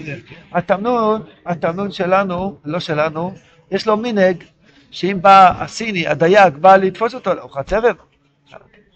התמנון, 0.53 1.23
התמנון 1.47 1.91
שלנו, 1.93 2.57
לא 2.65 2.81
שלנו, 2.81 3.35
יש 3.71 3.87
לו 3.87 3.97
מנהג 3.97 4.45
שאם 4.91 5.19
בא 5.23 5.63
הסיני, 5.63 6.07
הדייג, 6.07 6.57
בא 6.57 6.77
לתפוס 6.77 7.15
אותו 7.15 7.35
לארוחת 7.35 7.73
ערב, 7.73 7.97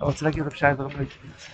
רוצה 0.01 0.25
להגיד 0.25 0.43
רב 0.43 0.55
שי 0.55 0.67
ורב 0.79 0.93
לוי. 0.93 1.07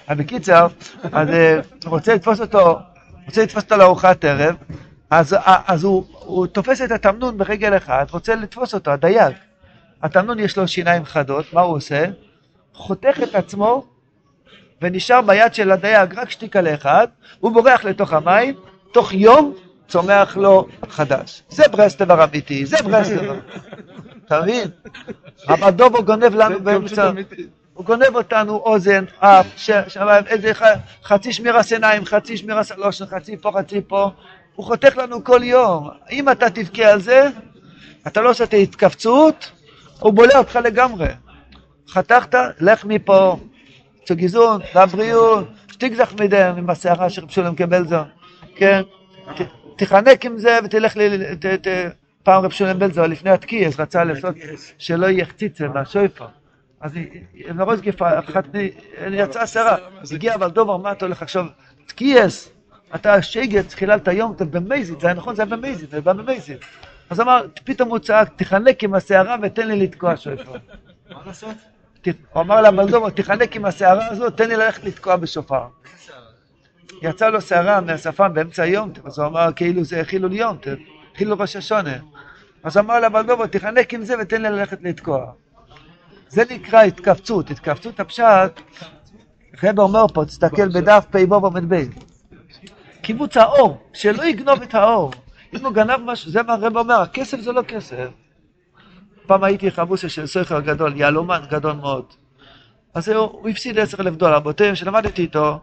אבל 0.08 0.16
בקיצר, 0.16 0.66
אז 1.12 1.28
אה, 1.28 1.60
רוצה 1.86 2.14
לתפוס 2.14 2.40
אותו, 2.40 2.78
רוצה 3.26 3.42
לתפוס 3.42 3.64
אותו 3.64 3.76
לארוחת 3.76 4.24
ערב, 4.24 4.56
אז, 5.10 5.34
אה, 5.34 5.60
אז 5.66 5.84
הוא, 5.84 6.04
הוא 6.10 6.46
תופס 6.46 6.82
את 6.82 6.90
התמנון 6.90 7.38
ברגל 7.38 7.76
אחד, 7.76 8.06
רוצה 8.10 8.34
לתפוס 8.34 8.74
אותו, 8.74 8.90
הדייג. 8.90 9.34
התמנון 10.02 10.38
יש 10.38 10.58
לו 10.58 10.68
שיניים 10.68 11.04
חדות, 11.04 11.52
מה 11.52 11.60
הוא 11.60 11.76
עושה? 11.76 12.04
חותך 12.74 13.18
את 13.22 13.34
עצמו 13.34 13.84
ונשאר 14.82 15.20
ביד 15.22 15.54
של 15.54 15.70
הדייג 15.70 16.18
רק 16.18 16.30
שתיקה 16.30 16.74
אחד, 16.74 17.06
הוא 17.40 17.52
בורח 17.52 17.84
לתוך 17.84 18.12
המים, 18.12 18.54
תוך 18.92 19.12
יום 19.12 19.54
צומח 19.88 20.36
לו 20.36 20.66
חדש. 20.88 21.42
זה 21.48 21.62
ברסלבר 21.70 22.24
אמיתי, 22.24 22.66
זה 22.66 22.76
ברסלבר. 22.84 23.38
אתה 24.26 24.40
מבין? 24.42 24.68
אבל 25.48 25.70
דובו 25.70 26.02
גונב 26.02 26.34
לנו 26.34 26.60
באמצע, 26.60 27.10
הוא 27.74 27.84
גונב 27.84 28.14
אותנו 28.16 28.56
אוזן, 28.56 29.04
אף, 29.18 29.46
שמיים, 29.88 30.24
איזה 30.26 30.52
חצי 31.04 31.32
שמירת 31.32 31.72
עיניים, 31.72 32.04
חצי 32.04 32.36
שמירת 32.36 32.70
לושן, 32.70 33.06
חצי 33.06 33.36
פה, 33.36 33.52
חצי 33.58 33.80
פה, 33.86 34.10
הוא 34.54 34.66
חותך 34.66 34.96
לנו 34.96 35.24
כל 35.24 35.40
יום. 35.42 35.88
אם 36.10 36.28
אתה 36.28 36.50
תבכה 36.50 36.84
על 36.86 37.00
זה, 37.00 37.28
אתה 38.06 38.20
לא 38.20 38.30
עושה 38.30 38.44
את 38.44 38.52
ההתכווצות, 38.54 39.50
הוא 40.00 40.12
בולע 40.12 40.38
אותך 40.38 40.56
לגמרי. 40.64 41.06
חתכת, 41.88 42.34
לך 42.60 42.84
מפה, 42.84 43.36
zu 44.04 44.12
gesund, 44.14 44.78
לבריאות, 44.80 45.48
שתגזח 45.72 46.12
מדם 46.20 46.54
עם 46.58 46.70
השערה 46.70 47.10
של 47.10 47.22
רב 47.22 47.30
שולם 47.30 47.54
קבלזון, 47.54 48.04
כן? 48.56 48.82
תחנק 49.76 50.24
עם 50.24 50.38
זה 50.38 50.58
ותלך 50.64 50.96
ל... 50.96 51.34
ת- 51.34 51.46
ת- 51.46 51.92
פעם 52.22 52.44
רב 52.44 52.50
שולם 52.50 52.78
בלזון, 52.78 53.10
לפני 53.10 53.30
התקיעס, 53.30 53.80
רצה 53.80 54.04
לעשות 54.04 54.34
שלא 54.78 55.06
יהיה 55.06 55.24
חציצה 55.24 55.68
מהשויפה. 55.68 56.24
אז 56.84 57.80
גיפה, 57.80 58.18
אחת, 58.18 58.44
יצאה 59.10 59.46
שערה, 59.46 59.76
הגיע 60.14 60.34
אבל 60.34 60.50
דובר, 60.50 60.76
מה 60.76 60.92
אתה 60.92 61.04
הולך 61.04 61.22
עכשיו? 61.22 61.46
תקיעס, 61.86 62.50
אתה 62.94 63.22
שגת, 63.22 63.72
חיללת 63.72 64.08
יום, 64.08 64.32
אתה 64.32 64.44
במייזית, 64.44 65.00
זה 65.00 65.06
היה 65.06 65.14
נכון, 65.14 65.34
זה 65.34 65.42
היה 65.42 65.50
במייזית, 65.56 65.90
זה 65.90 66.00
בא 66.00 66.12
במייזית. 66.12 66.58
אז 67.10 67.20
אמר, 67.20 67.46
פתאום 67.64 67.88
הוא 67.88 67.98
צעק, 67.98 68.28
תחנק 68.36 68.84
עם 68.84 68.94
השערה 68.94 69.36
ותן 69.42 69.68
לי 69.68 69.76
לתקוע 69.76 70.16
שויפה. 70.16 70.52
ת- 72.02 72.08
הוא 72.32 72.42
אמר 72.42 72.60
לבלדובר, 72.62 73.10
תחנק 73.10 73.56
עם 73.56 73.64
השערה 73.64 74.06
הזאת, 74.06 74.36
תן 74.36 74.48
לי 74.48 74.56
ללכת 74.56 74.84
לתקוע 74.84 75.16
בשופר. 75.16 75.66
יצא 77.02 77.28
לו 77.28 77.40
שערה 77.40 77.80
מהשפם 77.80 78.30
באמצע 78.34 78.62
היום, 78.62 78.90
אז 79.04 79.18
הוא 79.18 79.26
אמר, 79.26 79.48
כאילו 79.56 79.84
זה 79.84 80.00
חילול 80.04 80.32
יום, 80.32 80.56
חילול 81.16 81.40
ראש 81.42 81.56
השונה. 81.56 81.96
אז 82.62 82.78
אמר 82.78 83.00
לבלדובר, 83.00 83.46
תחנק 83.46 83.94
עם 83.94 84.04
זה 84.04 84.14
ותן 84.20 84.42
לי 84.42 84.50
ללכת 84.50 84.78
לתקוע. 84.82 85.32
זה 86.34 86.42
נקרא 86.50 86.82
התכווצות, 86.82 87.50
התכווצות 87.50 88.00
הפשט, 88.00 88.60
רב 89.62 89.78
אומר 89.78 90.06
פה, 90.14 90.24
תסתכל 90.24 90.68
בדף 90.68 91.04
פ"ו 91.10 91.34
עמוד 91.34 91.64
ב', 91.68 91.84
קיבוץ 93.02 93.36
האור, 93.36 93.78
שלא 93.92 94.24
יגנוב 94.24 94.62
את 94.62 94.74
האור. 94.74 95.12
אם 95.54 95.64
הוא 95.64 95.74
גנב 95.74 96.00
משהו, 96.04 96.30
זה 96.30 96.42
מה 96.42 96.52
הרב 96.52 96.76
אומר, 96.76 96.94
הכסף 96.94 97.40
זה 97.40 97.52
לא 97.52 97.62
כסף. 97.62 98.08
פעם 99.26 99.44
הייתי 99.44 99.70
חבוסה 99.70 100.08
של 100.08 100.26
סוכר 100.26 100.60
גדול, 100.60 100.96
יהלומן 100.96 101.40
גדול 101.50 101.72
מאוד. 101.72 102.04
אז 102.94 103.08
הוא, 103.08 103.16
הוא 103.16 103.48
הפסיד 103.48 103.78
עשר 103.78 104.00
אלף 104.00 104.14
דולר, 104.14 104.40
באותו 104.40 104.64
יום 104.64 104.74
שלמדתי 104.74 105.22
איתו, 105.22 105.48
הוא 105.48 105.60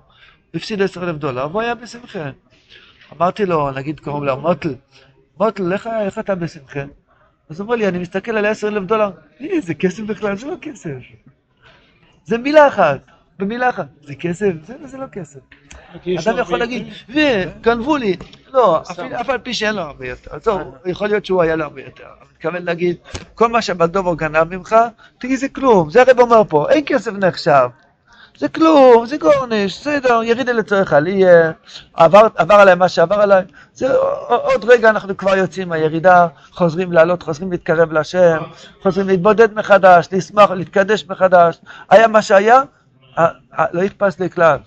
הפסיד 0.55 0.81
עשר 0.81 1.03
אלף 1.03 1.15
דולר, 1.15 1.47
והוא 1.51 1.61
היה 1.61 1.75
בשמחה. 1.75 2.29
אמרתי 3.13 3.45
לו, 3.45 3.71
נגיד 3.71 3.99
קוראים 3.99 4.23
לו 4.23 4.37
מוטל, 4.37 4.75
מוטל, 5.39 5.73
איך, 5.73 5.87
איך 6.05 6.19
אתה 6.19 6.35
בשמחה? 6.35 6.83
אז 7.51 7.59
הוא 7.59 7.65
אומר 7.65 7.75
לי, 7.75 7.87
אני 7.87 7.99
מסתכל 7.99 8.37
על 8.37 8.45
עשר 8.45 8.67
אלף 8.67 8.83
דולר, 8.83 9.11
אה, 9.41 9.61
זה 9.61 9.73
כסף 9.73 10.03
בכלל, 10.03 10.37
זה 10.37 10.47
לא 10.47 10.55
כסף. 10.61 10.89
זה 12.25 12.37
מילה 12.37 12.67
אחת, 12.67 12.99
במילה 13.39 13.69
אחת. 13.69 13.85
זה 14.03 14.15
כסף? 14.15 14.51
זה, 14.63 14.73
זה 14.83 14.97
לא 14.97 15.05
כסף. 15.11 15.39
אדם 16.19 16.37
יכול 16.37 16.59
להגיד, 16.59 16.87
וגנבו 17.09 17.97
לי. 17.97 18.15
לא, 18.53 18.81
אפילו- 18.91 19.21
אף 19.21 19.29
על 19.29 19.37
פי 19.37 19.53
שאין 19.53 19.75
לו 19.75 19.81
הרבה 19.81 20.07
יותר. 20.07 20.35
עזוב, 20.35 20.61
יכול 20.85 21.07
להיות 21.07 21.25
שהוא 21.25 21.41
היה 21.41 21.55
לו 21.55 21.63
הרבה 21.63 21.81
יותר. 21.81 22.03
אני 22.03 22.27
מתכוון 22.33 22.63
להגיד, 22.63 22.95
כל 23.35 23.47
מה 23.47 23.61
שבלדובו 23.61 24.15
גנב 24.15 24.43
ממך, 24.55 24.75
תגיד, 25.17 25.39
זה 25.39 25.49
כלום. 25.49 25.89
זה 25.89 26.01
הרב 26.01 26.19
אומר 26.19 26.41
פה, 26.49 26.69
אין 26.69 26.83
כסף 26.85 27.11
נחשב. 27.11 27.67
זה 28.37 28.49
כלום, 28.49 29.05
זה 29.05 29.17
גורניש, 29.17 29.79
בסדר, 29.79 30.23
ירידה 30.23 30.51
לצורך 30.51 30.93
עלייה, 30.93 31.51
עבר, 31.93 32.27
עבר 32.35 32.55
עליי 32.55 32.75
מה 32.75 32.89
שעבר 32.89 33.15
עליי, 33.15 33.43
זה 33.73 33.93
עוד 34.27 34.65
רגע 34.65 34.89
אנחנו 34.89 35.17
כבר 35.17 35.35
יוצאים 35.35 35.69
מהירידה, 35.69 36.27
חוזרים 36.51 36.91
לעלות, 36.91 37.23
חוזרים 37.23 37.51
להתקרב 37.51 37.91
להשם, 37.91 38.37
חוזרים 38.83 39.07
להתבודד 39.07 39.53
מחדש, 39.53 40.07
לשמח, 40.11 40.51
להתקדש 40.51 41.05
מחדש, 41.09 41.57
היה 41.89 42.07
מה 42.07 42.21
שהיה, 42.21 42.61
לא 43.73 43.81
יכפס 43.81 44.19
לי 44.19 44.29
כלל, 44.29 44.57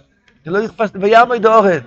לא 0.46 0.58
יכפס 0.58 0.94
לי, 0.94 1.00
ויעמד 1.00 1.46
אורן, 1.46 1.78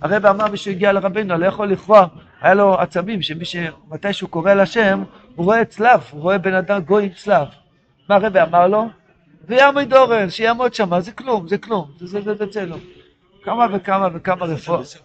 הרב 0.00 0.26
אמר 0.26 0.48
מישהו 0.48 0.70
הגיע 0.70 0.92
לרבנו, 0.92 1.38
לא 1.38 1.46
יכול 1.46 1.68
לכרוע, 1.68 2.06
היה 2.40 2.54
לו 2.54 2.80
עצבים 2.80 3.22
שמי 3.22 3.44
ש... 3.44 3.56
מתי 3.90 4.12
שהוא 4.12 4.30
קורא 4.30 4.54
לשם, 4.54 5.04
הוא 5.36 5.44
רואה 5.44 5.64
צלב, 5.64 6.00
הוא 6.10 6.22
רואה 6.22 6.38
בן 6.38 6.54
אדם 6.54 6.80
גוי 6.80 7.04
עם 7.04 7.08
צלב. 7.08 7.46
מה 8.08 8.14
הרב 8.14 8.36
אמר 8.36 8.66
לו? 8.66 8.88
ויעמוד 9.48 9.94
אורן, 9.94 10.30
שיעמוד 10.30 10.74
שם, 10.74 11.00
זה 11.00 11.12
כלום, 11.12 11.48
זה 11.48 11.58
כלום, 11.58 11.90
זה 11.98 12.06
זה 12.06 12.20
זה 12.20 12.34
זה 12.34 12.44
זה 12.52 12.66
לא. 12.66 12.76
כמה 13.42 13.66
וכמה 13.72 14.08
וכמה 14.14 14.46
רפואות. 14.46 14.96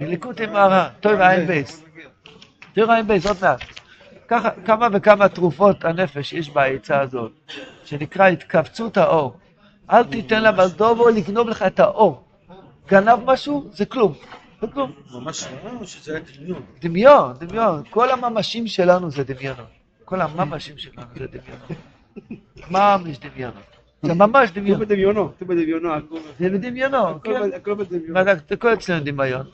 ליקוטי 0.00 0.46
מהר"ן, 0.46 0.88
טוב 1.00 1.20
עין 1.20 1.46
בייס. 1.46 1.84
תראו 2.72 2.92
עין 2.92 3.06
בייס, 3.06 3.26
עוד 3.26 3.36
מעט. 3.42 3.60
ככה, 4.28 4.50
כמה 4.66 4.88
וכמה 4.92 5.28
תרופות 5.28 5.84
הנפש 5.84 6.32
יש 6.32 6.50
בעצה 6.50 7.00
הזאת, 7.00 7.32
שנקרא 7.84 8.28
התכווצות 8.28 8.96
האור. 8.96 9.36
אל 9.90 10.04
תיתן 10.04 10.42
לבעל 10.42 10.80
דבר 10.80 11.08
לגנוב 11.08 11.48
לך 11.48 11.62
את 11.62 11.80
האור. 11.80 12.22
גנב 12.88 13.18
משהו, 13.24 13.68
זה 13.72 13.86
כלום. 13.86 14.14
זה 14.60 14.66
כלום. 14.66 14.92
ממש 15.12 15.48
או 15.80 15.86
שזה 15.86 16.12
היה 16.12 16.20
דמיון? 16.36 16.62
דמיון, 16.80 17.32
דמיון. 17.38 17.82
כל 17.90 18.10
הממשים 18.10 18.66
שלנו 18.66 19.10
זה 19.10 19.24
דמיונות. 19.24 19.66
כל 20.04 20.20
הממשים 20.20 20.78
שלנו 20.78 21.06
זה 21.16 21.26
דמיונות. 21.26 21.97
ממש 22.70 23.18
דמיונות. 23.18 23.62
זה 24.02 24.14
ממש 24.14 24.50
דמיון. 24.50 24.80
בדמיונו, 24.80 25.30
כתוב 25.36 25.48
בדמיונו, 25.48 25.94
הכל- 25.94 26.16
זה 26.38 26.50
בדמיונות, 26.50 27.16
הכל 27.16 27.34
כן. 27.34 27.56
הכל 27.56 27.74
בדמיונו. 27.74 28.24
זה, 28.24 28.32
זה 28.48 28.56
כל 28.56 28.72
אצלנו 28.72 29.04
דמיון. 29.04 29.46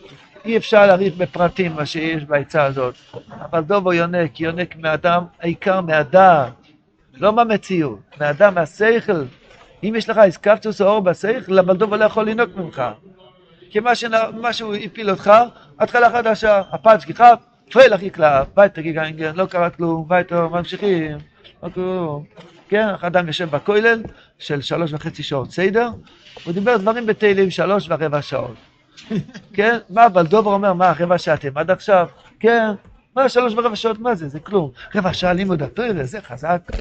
אי 0.44 0.56
אפשר 0.56 0.86
להריב 0.86 1.14
בפרטים 1.18 1.72
מה 1.72 1.86
שיש 1.86 2.24
בעצה 2.24 2.64
הזאת. 2.64 2.94
אבל 3.40 3.60
דובו 3.60 3.92
יונק, 3.92 4.40
יונק 4.40 4.76
מאדם, 4.76 5.24
העיקר 5.40 5.80
מהדעת, 5.80 6.52
לא 7.14 7.32
מהמציאות, 7.32 7.98
מהאדם, 8.20 8.54
מהשכל. 8.54 9.22
אם 9.84 9.94
יש 9.96 10.08
לך 10.08 10.18
איסקפצוס 10.18 10.80
או 10.80 10.86
אור 10.86 11.00
בשכל, 11.00 11.58
אבל 11.58 11.76
דובו 11.76 11.96
לא 11.96 12.04
יכול 12.04 12.28
לנהוג 12.28 12.50
ממך. 12.56 12.82
כי 13.70 13.80
מה, 14.40 14.52
שהוא 14.52 14.74
הפיל 14.74 15.10
אותך, 15.10 15.30
התחלה 15.80 16.10
חדשה, 16.10 16.62
הפאנץ' 16.72 17.04
גיחה, 17.04 17.30
פרייל 17.70 17.92
הכי 17.92 18.10
קלאב, 18.10 18.46
וייטר 18.56 18.80
גיגנגן, 18.80 19.34
לא 19.36 19.46
קרה 19.46 19.70
כלום, 19.70 20.06
וייטר, 20.08 20.48
ממשיכים, 20.48 21.18
לא 21.62 21.68
כלום. 21.68 22.24
כן, 22.68 22.88
אדם 23.00 23.26
יושב 23.26 23.50
בכולל 23.50 24.02
של 24.38 24.62
שלוש 24.62 24.92
וחצי 24.92 25.22
שעות 25.22 25.50
סדר, 25.50 25.88
הוא 26.44 26.52
דיבר 26.52 26.76
דברים 26.76 27.06
בתהילים 27.06 27.50
שלוש 27.50 27.86
ורבע 27.90 28.22
שעות. 28.22 28.54
כן? 29.56 29.78
מה, 29.90 30.06
אבל 30.06 30.26
דובר 30.26 30.50
אומר, 30.50 30.72
מה, 30.72 30.92
רבע 31.00 31.18
שעה 31.18 31.34
אתם 31.34 31.58
עד 31.58 31.70
עכשיו? 31.70 32.08
כן. 32.40 32.70
מה, 33.16 33.28
שלוש 33.28 33.52
ורבע 33.52 33.76
שעות, 33.76 33.98
מה 33.98 34.14
זה? 34.14 34.28
זה 34.28 34.40
כלום. 34.40 34.70
רבע 34.94 35.12
שעה 35.12 35.32
לימוד 35.32 35.62
התוירה, 35.62 36.04
זה 36.04 36.20
חזק. 36.20 36.72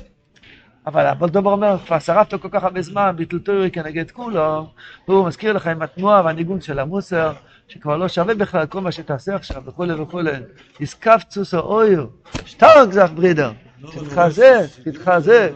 אבל 0.88 1.08
אבל 1.08 1.30
דובר 1.30 1.52
אומר, 1.52 1.78
כבר 1.86 2.00
שרפת 2.00 2.42
כל 2.42 2.48
כך 2.52 2.64
הרבה 2.64 2.82
זמן, 2.82 3.14
ביטל 3.16 3.40
תוירה 3.40 3.70
כנגד 3.70 4.12
כולו, 4.12 4.68
והוא 5.08 5.28
מזכיר 5.28 5.54
לך 5.54 5.68
עם 5.68 5.82
התנועה 5.82 6.22
והניגון 6.26 6.62
של 6.62 6.80
המוסר, 6.80 7.34
שכבר 7.68 7.98
לא 7.98 8.08
שווה 8.08 8.36
בכלל 8.36 8.66
כל 8.66 8.82
מה 8.82 8.92
שתעשה 8.92 9.36
עכשיו, 9.36 9.64
וכולי 9.66 9.94
וכולי. 9.94 10.32
איסקפצוס 10.80 11.54
או 11.54 11.60
אויר, 11.60 12.08
שטרק 12.46 12.92
זך 12.92 13.10
ברידר. 13.16 13.52
תתחזק, 13.92 14.66
תתחזק. 14.84 15.52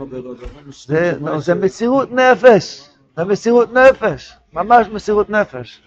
זה, 1.38 1.56
מסירות 1.56 2.12
נפש, 2.12 2.90
זה 3.18 3.24
מסירות 3.26 3.74
נפש, 3.74 4.34
ממש 4.54 4.88
מסירות 4.88 5.30
נפש. 5.30 5.82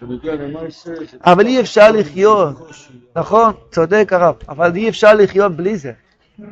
אבל 1.25 1.45
אי 1.45 1.59
אפשר 1.59 1.91
לחיות, 1.91 2.71
נכון, 3.15 3.53
צודק 3.71 4.09
הרב, 4.13 4.35
אבל 4.49 4.75
אי 4.75 4.89
אפשר 4.89 5.13
לחיות 5.13 5.55
בלי 5.55 5.77
זה. 5.77 5.91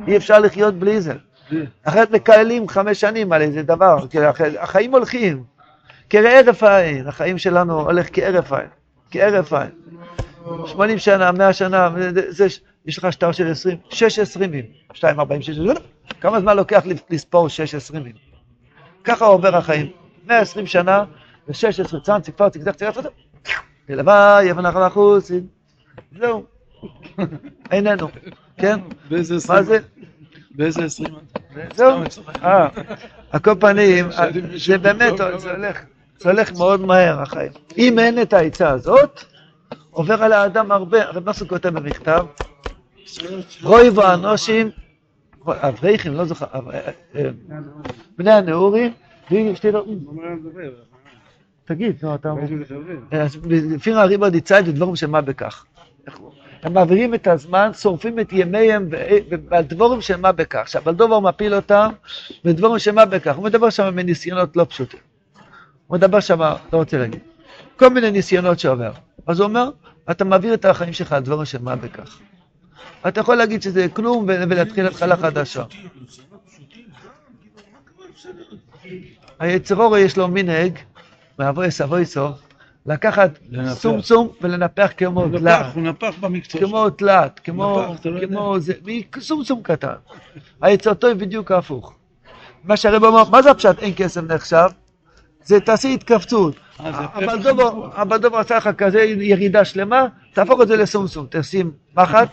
אי 0.06 0.16
אפשר 0.16 0.38
לחיות 0.38 0.74
בלי 0.74 1.00
זה. 1.00 1.14
אחרת 1.84 2.10
מקללים 2.10 2.68
חמש 2.68 3.00
שנים 3.00 3.32
על 3.32 3.42
איזה 3.42 3.62
דבר, 3.62 3.98
החיים 4.58 4.92
הולכים. 4.92 5.44
כהרף 6.10 6.62
עין, 6.62 7.06
החיים 7.06 7.38
שלנו 7.38 7.80
הולך 7.80 8.06
כהרף 8.12 8.52
עין, 8.52 8.68
כהרף 9.10 9.52
עין. 9.52 9.70
80 10.66 10.98
שנה, 10.98 11.32
100 11.32 11.52
שנה, 11.52 11.90
זה, 12.28 12.46
יש 12.86 12.98
לך 12.98 13.12
שטר 13.12 13.32
של 13.32 13.50
20, 13.50 13.76
6 13.90 14.18
עשרימים, 14.18 14.64
2, 14.92 15.20
40, 15.20 15.42
6, 15.42 15.58
כמה 16.20 16.40
זמן 16.40 16.56
לוקח 16.56 16.82
לספור 17.10 17.48
6 17.48 17.74
עשרימים? 17.74 18.12
ככה 19.04 19.24
עובר 19.24 19.56
החיים. 19.56 19.90
120 20.26 20.66
שנה, 20.66 21.04
ו-16 21.48 22.00
צאן, 22.02 22.20
ציפר, 22.20 22.48
צקדח, 22.48 22.72
צקדח, 22.72 22.90
צקדח, 22.90 23.10
הלוואי, 23.88 24.44
יבן 24.44 24.66
נחל 24.66 24.82
החוסין. 24.82 25.46
זהו. 26.18 26.44
איננו, 27.72 28.08
כן? 28.56 28.80
באיזה 29.08 29.34
מה 29.34 29.38
עשרים? 29.38 29.64
זה? 29.64 29.78
באיזה 30.50 30.84
עשרים? 30.84 31.14
זהו. 31.74 32.02
אה, 32.42 32.68
על 33.30 33.40
כל 33.40 33.54
פנים, 33.60 34.06
זה 34.66 34.78
באמת, 34.78 35.16
זה 35.16 35.50
הולך, 35.50 35.84
זה 36.18 36.30
הולך 36.30 36.52
מאוד 36.52 36.80
מהר, 36.80 37.20
החיים. 37.20 37.52
אם 37.78 37.98
אין 37.98 38.22
את 38.22 38.32
העצה 38.32 38.70
הזאת, 38.70 39.24
עובר 39.90 40.22
על 40.22 40.32
האדם 40.32 40.72
הרבה, 40.72 41.02
הרב 41.02 41.28
מסו 41.28 41.48
כותב 41.48 41.68
במכתב, 41.68 42.24
רוי 43.62 43.90
ואנושים, 43.90 44.70
אברכים, 45.46 46.14
לא 46.14 46.24
זוכר, 46.24 46.46
אבל, 46.52 46.74
אה, 46.74 46.90
אה, 47.16 47.30
בני 48.18 48.32
הנעורים, 48.32 48.92
לא, 49.30 49.84
תגיד, 51.64 51.96
נו, 52.02 52.14
אתה 52.14 52.30
אומר. 52.30 52.42
לפי 53.50 53.92
הריבא 53.92 54.28
דיצאי 54.28 54.64
זה 54.64 54.72
דבורים 54.72 54.96
של 54.96 55.06
מה 55.06 55.20
בכך. 55.20 55.64
הם 56.62 56.72
מעבירים 56.72 57.14
את 57.14 57.26
הזמן, 57.26 57.70
שורפים 57.72 58.20
את 58.20 58.32
ימיהם 58.32 58.88
על 59.50 59.62
דבורים 59.62 60.00
של 60.00 60.16
מה 60.16 60.32
בכך. 60.32 60.58
עכשיו, 60.58 60.82
על 60.86 60.94
דובר 60.94 61.20
מפיל 61.20 61.54
אותם 61.54 61.90
בדבורים 62.44 62.78
של 62.78 62.92
מה 62.92 63.04
בכך. 63.04 63.36
הוא 63.36 63.44
מדבר 63.44 63.70
שם 63.70 63.94
מניסיונות 63.94 64.56
לא 64.56 64.66
פשוטים. 64.68 65.00
הוא 65.86 65.96
מדבר 65.96 66.20
שם, 66.20 66.40
לא 66.40 66.56
רוצה 66.72 66.98
להגיד, 66.98 67.20
כל 67.76 67.88
מיני 67.88 68.10
ניסיונות 68.10 68.58
שעובר. 68.58 68.92
אז 69.26 69.40
הוא 69.40 69.48
אומר, 69.48 69.70
אתה 70.10 70.24
מעביר 70.24 70.54
את 70.54 70.64
החיים 70.64 70.92
שלך 70.92 71.12
על 71.12 71.22
דבורים 71.22 71.44
של 71.44 71.62
מה 71.62 71.76
בכך. 71.76 72.20
אתה 73.08 73.20
יכול 73.20 73.36
להגיד 73.36 73.62
שזה 73.62 73.86
כלום 73.92 74.24
ולהתחיל 74.26 74.86
התחלה 74.86 75.16
חדשה. 75.16 75.64
היצרור 79.38 79.96
יש 79.96 80.16
לו 80.16 80.28
מנהג, 80.28 80.78
מאבויס 81.38 81.80
אבויסו, 81.80 82.28
לקחת. 82.86 83.38
סומצום 83.68 84.28
ולנפח 84.40 84.90
כמו. 84.96 85.26
נפח, 85.26 85.66
הוא 85.74 85.82
נפח 85.82 86.14
במקצוע 86.20 86.60
שלו. 86.60 86.68
כמו 86.68 86.90
תלת, 86.90 87.40
כמו, 87.44 87.94
לא 88.04 88.26
כמו 88.26 88.60
זה, 88.60 88.72
סומצום 89.20 89.62
קטן. 89.62 89.94
העצתו 90.62 91.06
היא 91.06 91.16
בדיוק 91.16 91.52
הפוך. 91.52 91.92
מה 92.64 92.76
שהרב 92.76 93.04
אומר, 93.04 93.30
מה 93.30 93.42
זה 93.42 93.50
הפשט 93.50 93.78
אין 93.78 93.92
כסף 93.96 94.22
נחשב? 94.22 94.66
זה 95.44 95.60
תעשי 95.60 95.94
התכווצות. 95.94 96.54
אה, 96.80 97.06
אבל 97.14 97.42
דובו, 97.42 97.86
אבל 97.96 98.16
דובו 98.18 98.38
עשה 98.38 98.56
לך 98.56 98.70
כזה 98.78 99.00
ירידה 99.02 99.64
שלמה, 99.64 100.04
תהפוך 100.34 100.60
את 100.62 100.68
זה 100.68 100.76
לסומסום, 100.76 101.26
תשים 101.30 101.70
מחט, 101.96 102.28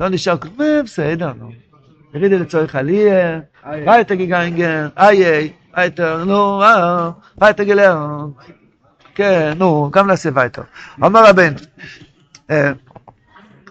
לא 0.00 0.08
נשאר 0.08 0.36
כלום, 0.36 0.54
אה, 0.60 0.82
בסדר, 0.82 1.32
נו. 1.38 1.50
ירידי 2.14 2.38
לצורך 2.38 2.74
עלייה, 2.74 3.40
וייטר 3.86 4.14
גיגנגן, 4.14 4.88
איי, 4.98 5.50
וייטר, 5.76 6.24
נו, 6.24 6.62
אה, 6.62 7.10
וייטר 7.38 7.62
גלר. 7.62 7.96
כן, 9.14 9.52
נו, 9.56 9.90
גם 9.92 10.06
נעשה 10.06 10.28
וייטר. 10.34 10.62
אמר 11.04 11.26
הבן, 11.26 11.52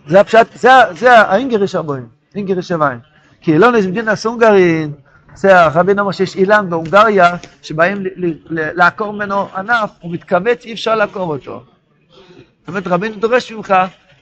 זה 0.07 0.19
הפשט, 0.19 0.47
זה 0.55 0.73
ה- 0.73 0.93
זה 0.93 1.19
האינגריש 1.19 1.75
הבוים, 1.75 2.05
אינגריש 2.35 2.71
הווין. 2.71 2.99
כי 3.41 3.57
לא 3.57 3.71
נזמדינה 3.71 4.15
סונגרין, 4.15 4.91
זה 5.35 5.61
הרבין 5.61 5.99
אומר 5.99 6.11
שיש 6.11 6.35
אילן 6.35 6.69
בהונגריה, 6.69 7.35
שבאים 7.61 8.03
לעקור 8.49 9.13
ממנו 9.13 9.47
ענף, 9.55 9.89
הוא 9.99 10.13
מתכווץ, 10.13 10.65
אי 10.65 10.73
אפשר 10.73 10.95
לעקור 10.95 11.33
אותו. 11.33 11.63
זאת 12.59 12.67
אומרת, 12.67 12.87
רבינו 12.87 13.15
דורש 13.15 13.51
ממך, 13.51 13.75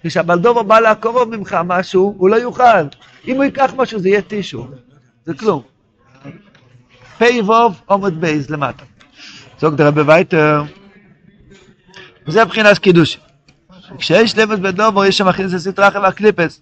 כשהבלדובר 0.04 0.64
בא 0.64 0.80
לעקור 0.80 1.26
ממך 1.26 1.58
משהו, 1.66 2.16
הוא 2.18 2.30
לא 2.30 2.36
יוכל. 2.36 2.88
אם 3.28 3.36
הוא 3.36 3.44
ייקח 3.44 3.74
משהו, 3.78 4.00
זה 4.00 4.10
יהיה 4.10 4.22
טישו. 4.22 4.68
זה 5.26 5.34
כלום. 5.34 5.62
פ' 7.18 7.50
ו' 7.50 7.52
עומד 7.86 8.22
בייז 8.22 8.50
למטה. 8.50 8.84
זוג 9.60 9.76
דרבי 9.76 10.02
וייטר. 10.02 10.64
וזה 12.28 12.46
מבחינת 12.46 12.78
קידוש. 12.78 13.20
כשיש 13.98 14.38
לבס 14.38 14.60
בדובר, 14.60 15.06
יש 15.06 15.18
שם 15.18 15.28
הכי 15.28 15.48
זה 15.48 15.60
סטרה 15.72 15.88
אחר 15.88 16.02
והקליפס. 16.02 16.62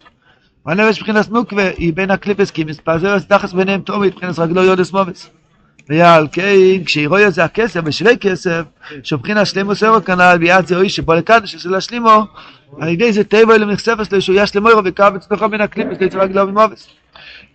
והנפש 0.66 1.00
מבחינת 1.00 1.30
נוקווה 1.30 1.70
היא 1.78 1.94
בין 1.94 2.12
הקליפס, 2.12 2.52
כי 2.52 2.64
מספזר 2.64 3.18
דחס 3.30 3.54
ביניהם 3.54 3.82
תומי, 3.82 4.08
מבחינת 4.08 4.40
רגלו 4.40 4.64
יודס 4.64 4.94
מובס. 4.94 5.30
ויעל 5.90 6.28
כן, 6.32 6.84
כשירוי 6.86 7.32
זה 7.32 7.44
הכסף, 7.44 7.80
בשווה 7.80 8.16
כסף, 8.16 8.62
שבחינת 9.04 9.48
שלימו 9.48 9.76
סרו 9.76 10.04
כנ"ל, 10.06 10.38
ביד 10.40 10.68
זה 10.68 10.76
אוי 10.76 10.90
שבו 10.90 11.14
לקדש, 11.14 11.52
שזה 11.52 11.70
להשלימו, 11.70 12.26
על 12.80 12.90
ידי 12.90 13.14
זה 13.14 13.24
טבע 13.24 13.56
אלו 13.56 13.66
נחשפס 13.66 14.12
לו, 14.12 14.22
שהוא 14.22 14.36
יש 14.40 14.56
למוירו 14.56 14.82
וקרבץ 14.86 15.28
תוכו 15.28 15.50
בין 15.50 15.62
הקליפס, 15.62 15.98
ליצור 16.02 16.22
רגלו 16.22 16.48
ומובס. 16.48 16.88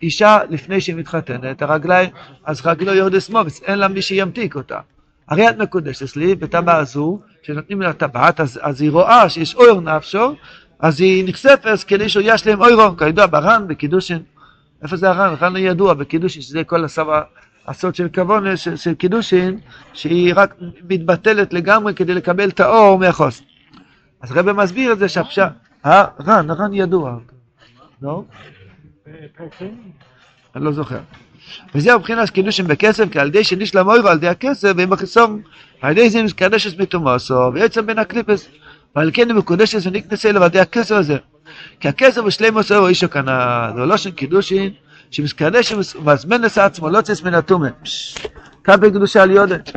אישה, 0.03 0.39
לפני 0.51 0.81
שהיא 0.81 0.97
מתחתנת, 0.97 1.63
הרגליים, 1.63 2.11
אז 2.45 2.67
רגלו 2.67 2.95
יורדס 2.95 3.31
מובס, 3.31 3.63
אין 3.63 3.79
לה 3.79 3.89
מי 3.89 4.03
שימתיק 4.03 4.55
אותה. 4.55 4.79
הרי 5.29 5.51
את 5.51 5.59
מקודשת 5.59 6.17
לי, 6.17 6.35
בטבעה 6.35 6.77
הזו, 6.77 7.21
שנותנים 7.43 7.83
לה 7.83 7.93
טבעת, 7.93 8.41
אז, 8.41 8.61
אז 8.63 8.81
היא 8.81 8.91
רואה 8.91 9.29
שיש 9.29 9.55
אור 9.55 9.81
נפשו, 9.81 10.35
אז 10.81 11.01
היא 11.01 11.29
נחשפת 11.29 11.85
כדי 11.87 12.09
שהוא 12.09 12.23
יש 12.27 12.47
להם 12.47 12.61
אוירו, 12.61 12.97
כידוע 12.97 13.27
בר"ן, 13.27 13.65
בקידושין. 13.69 14.23
איפה 14.83 14.97
זה 14.97 15.09
הר"ן? 15.11 15.35
הר"ן 15.41 15.53
לא 15.53 15.59
ידוע 15.59 15.95
בקידושין, 15.95 16.43
שזה 16.43 16.65
כל 16.65 16.85
הסבא, 16.85 17.23
הסוד 17.67 17.95
של 17.95 18.09
כוונה, 18.15 18.57
של, 18.57 18.77
של 18.77 18.95
קידושין, 18.95 19.59
שהיא 19.93 20.33
רק 20.37 20.55
מתבטלת 20.91 21.53
לגמרי 21.53 21.95
כדי 21.95 22.15
לקבל 22.15 22.49
את 22.49 22.61
האור 22.61 22.99
מהחוס. 22.99 23.43
אז 24.21 24.31
הרב 24.33 24.53
מסביר 24.53 24.93
את 24.93 24.99
זה 24.99 25.09
שהפשט, 25.09 25.43
אה, 25.87 26.05
רן, 26.27 26.51
רן 26.51 26.75
ידוע. 26.75 27.19
לא? 28.03 28.25
אני 30.57 30.65
לא 30.65 30.73
זוכר. 30.73 31.01
וזהו 31.75 31.99
מבחינת 31.99 32.31
קידושים 32.31 32.67
בכסף, 32.67 33.05
כי 33.13 33.19
על 33.19 33.29
ידי 33.29 33.45
שנשלם 33.45 33.89
אוירו 33.89 34.09
על 34.09 34.17
ידי 34.17 34.29
הכסף, 34.29 34.73
ואם 34.77 34.93
החיסום, 34.93 35.43
על 35.81 35.93
ידי 35.93 36.11
זה 36.11 36.23
מקדשת 36.23 36.81
מתומוסו, 36.81 37.51
ויוצא 37.55 37.81
בין 37.81 37.99
הקליפס, 37.99 38.49
ועל 38.97 39.11
כן 39.15 39.31
הוא 39.31 39.39
מקודשת 39.39 39.79
ונקנס 39.87 40.27
אליו 40.27 40.43
על 40.43 40.49
ידי 40.49 40.61
הכסף 40.61 40.95
הזה. 40.95 41.17
כי 41.81 41.89
הכסף 41.89 42.21
הוא 42.21 42.31
שלימוס 42.31 42.73
אורו 42.73 42.89
אישו 42.89 43.11
כנא, 43.11 43.71
זה 43.75 43.81
לא 43.81 43.97
של 43.97 44.11
קידושין, 44.11 44.71
שמסקדש 45.11 45.73
ומזמנס 45.97 46.59
עצמו, 46.59 46.91
לא 46.91 47.01
צייס 47.01 47.23
מן 47.23 47.35
התומה. 47.35 47.69
כמה 48.65 48.77
קדושה 48.77 49.23
על 49.23 49.31
יודת. 49.31 49.71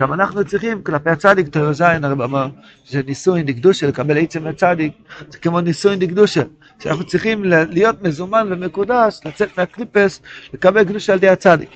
גם 0.00 0.12
אנחנו 0.12 0.44
צריכים 0.44 0.82
כלפי 0.82 1.10
הצדיק, 1.10 1.48
תורו 1.48 1.72
זין, 1.72 2.04
הרב 2.04 2.22
אמר, 2.22 2.48
שזה 2.84 3.02
נישואין 3.06 3.46
דקדושה, 3.46 3.86
לקבל 3.86 4.18
עצם 4.18 4.44
מהצדיק, 4.44 4.92
זה 5.28 5.38
כמו 5.38 5.60
נישואין 5.60 5.98
דקדושה, 5.98 6.42
שאנחנו 6.78 7.04
צריכים 7.04 7.44
להיות 7.44 8.02
מזומן 8.02 8.46
ומקודש, 8.50 9.20
לצאת 9.24 9.58
מהקליפס, 9.58 10.20
לקבל 10.54 10.84
קדושה 10.84 11.12
על 11.12 11.18
ידי 11.18 11.28
הצדיק. 11.28 11.70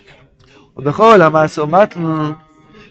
ובכל 0.76 1.22
המעשו 1.22 1.66
מתנו, 1.66 2.32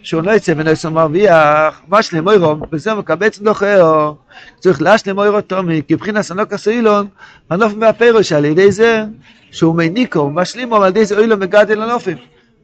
שהוא 0.02 0.22
לא 0.22 0.30
יצא 0.30 0.52
ונעשו 0.56 0.90
מרוויח, 0.90 1.80
מה 1.88 2.02
שלם 2.02 2.26
אוירו, 2.26 2.56
וזה 2.72 2.94
מקבץ 2.94 3.38
דוחהו, 3.38 4.14
צריך 4.58 4.82
להשלם 4.82 5.18
אוירו 5.18 5.40
תומי, 5.40 5.82
כי 5.88 5.94
מבחינת 5.94 6.20
סנוק 6.20 6.52
הסוילון, 6.52 7.06
הנוף 7.50 7.74
מהפירוש 7.74 8.32
על 8.32 8.44
ידי 8.44 8.72
זה, 8.72 9.04
שהוא 9.50 9.74
מניקו, 9.74 10.30
משלימו, 10.30 10.76
על 10.76 10.88
ידי 10.88 11.04
זה 11.04 11.16
אוילו 11.16 11.36
מגדל 11.36 11.82
הנופים. 11.82 12.16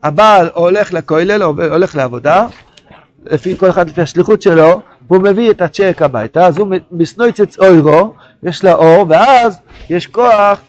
הבעל 0.02 0.48
הולך 0.54 0.92
לכולל, 0.92 1.42
הולך 1.42 1.96
לעבודה, 1.96 2.46
לפי 3.26 3.56
כל 3.56 3.70
אחד 3.70 3.88
לפי 3.88 4.02
השליחות 4.02 4.42
שלו, 4.42 4.80
והוא 5.10 5.22
מביא 5.22 5.50
את 5.50 5.62
הצ'ק 5.62 6.02
הביתה, 6.02 6.46
אז 6.46 6.58
הוא 6.58 6.68
מסנויצץ 6.92 7.58
אוירו, 7.58 8.14
יש 8.42 8.64
לה 8.64 8.74
אור, 8.74 9.06
ואז 9.08 9.58
יש 9.90 10.06
כוח 10.06 10.60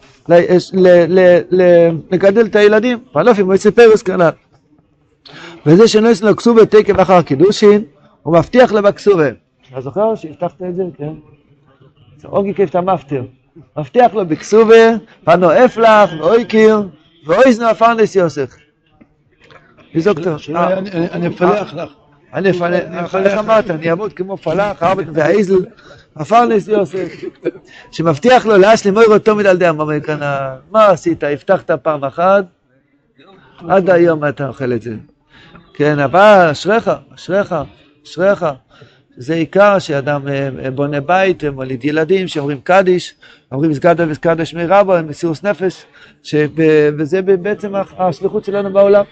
לגדל 2.10 2.46
את 2.46 2.56
הילדים, 2.56 2.98
פנופים 3.12 3.46
מועצת 3.46 3.74
פרס 3.74 4.02
כנ"ל. 4.02 4.30
וזה 5.66 5.88
שנויס 5.88 6.22
כסובה 6.24 6.66
תקף 6.66 7.00
אחר 7.02 7.22
קידושין, 7.22 7.84
הוא 8.22 8.36
מבטיח 8.36 8.72
לו 8.72 8.82
בכסובה. 8.82 9.28
אתה 9.70 9.80
זוכר 9.80 10.14
שהבטחת 10.14 10.62
את 10.62 10.76
זה? 10.76 10.82
כן. 10.98 11.12
אוגי 12.24 12.54
כיף 12.54 12.70
אתה 12.70 12.80
מפטיר. 12.80 13.24
מבטיח 13.78 14.14
לו 14.14 14.26
בכסובה, 14.26 14.90
פנו 15.24 15.64
אפלח, 15.64 16.10
ואוי 16.18 16.44
קיר, 16.44 16.82
ואוי 17.26 17.52
זנו 17.52 17.68
הפרנס 17.68 18.16
יוסף. 18.16 18.56
אני 19.94 21.26
אפלח 21.26 21.74
לך. 21.74 21.90
אני 22.34 22.50
אפלח, 22.50 23.14
איך 23.14 23.38
אמרת? 23.38 23.70
אני 23.70 23.92
אמות 23.92 24.12
כמו 24.12 24.36
פלח, 24.36 24.82
ארבעת 24.82 25.06
והאיזל, 25.14 25.64
הפרנס 26.16 26.68
יוסף. 26.68 27.24
שמבטיח 27.90 28.46
לו 28.46 28.56
להשלים 28.56 28.96
אוי 28.96 29.18
תמיד 29.18 29.46
על 29.46 29.56
ידי 29.56 29.66
המאמר 29.66 30.00
כאן. 30.00 30.18
מה 30.70 30.86
עשית? 30.86 31.24
הבטחת 31.24 31.70
פעם 31.70 32.04
אחת, 32.04 32.44
עד 33.68 33.90
היום 33.90 34.24
אתה 34.24 34.48
אוכל 34.48 34.72
את 34.72 34.82
זה. 34.82 34.94
כן, 35.74 35.98
אבל 35.98 36.48
אשריך, 36.50 36.90
אשריך, 37.14 37.54
אשריך. 38.06 38.46
זה 39.16 39.34
עיקר 39.34 39.78
שאדם 39.78 40.22
בונה 40.74 41.00
בית, 41.00 41.44
מוליד 41.44 41.84
ילדים, 41.84 42.28
שאומרים 42.28 42.60
קדיש, 42.60 43.14
אומרים 43.52 43.74
סגדה 43.74 44.04
וסקדש 44.08 44.54
מרבו, 44.54 44.94
הם 44.94 45.08
מסירוס 45.08 45.42
נפש, 45.42 45.84
וזה 46.98 47.22
בעצם 47.22 47.72
השליחות 47.98 48.44
שלנו 48.44 48.72
בעולם. 48.72 49.04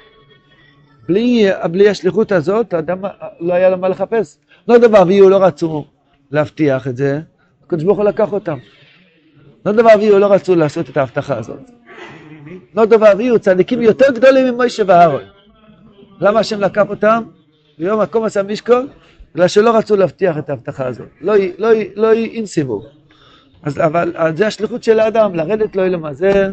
בלי, 1.09 1.47
בלי 1.71 1.89
השליחות 1.89 2.33
הזאת, 2.33 2.75
האדם 2.75 2.99
לא 3.41 3.55
היה 3.55 3.71
לו 3.71 3.79
מה 3.79 3.89
לחפש. 3.89 4.39
לא 4.69 4.79
דבר 4.79 5.03
ויהיו 5.07 5.29
לא 5.29 5.45
רצו 5.45 5.85
להבטיח 6.31 6.89
את 6.89 6.97
זה, 6.97 7.21
הקדוש 7.67 7.85
ברוך 7.85 7.99
הוא 7.99 8.05
לקח 8.05 8.33
אותם. 8.33 8.59
לא 9.67 9.73
דבר 9.73 9.91
ויהיו 9.99 10.19
לא 10.19 10.33
רצו 10.33 10.55
לעשות 10.55 10.91
את 10.91 10.97
ההבטחה 10.97 11.39
הזאת. 11.39 11.71
לא 12.75 12.85
דבר 12.85 13.13
ויהיו 13.19 13.39
צדיקים 13.39 13.83
יותר 13.83 14.13
גדולים 14.13 14.47
ממוישה 14.47 14.83
ואהרון. 14.87 15.23
למה 16.21 16.41
השם 16.41 16.61
לקח 16.61 16.89
אותם? 16.89 17.23
ביום 17.79 18.01
מקום 18.03 18.25
עשה 18.25 18.43
משכון? 18.43 18.87
בגלל 19.35 19.49
שלא 19.49 19.77
רצו 19.77 19.97
להבטיח 19.97 20.39
את 20.39 20.51
ההבטחה 20.51 20.87
הזאת. 20.87 21.07
לא, 21.21 21.35
לא, 21.59 21.69
לא 21.97 22.13
אינסיבו. 22.13 22.83
אז 23.63 23.79
אבל 23.79 24.13
זה 24.37 24.47
השליחות 24.47 24.83
של 24.83 25.01
האדם, 25.01 25.35
לרדת 25.35 25.77
לו 25.77 25.83
זה, 26.13 26.53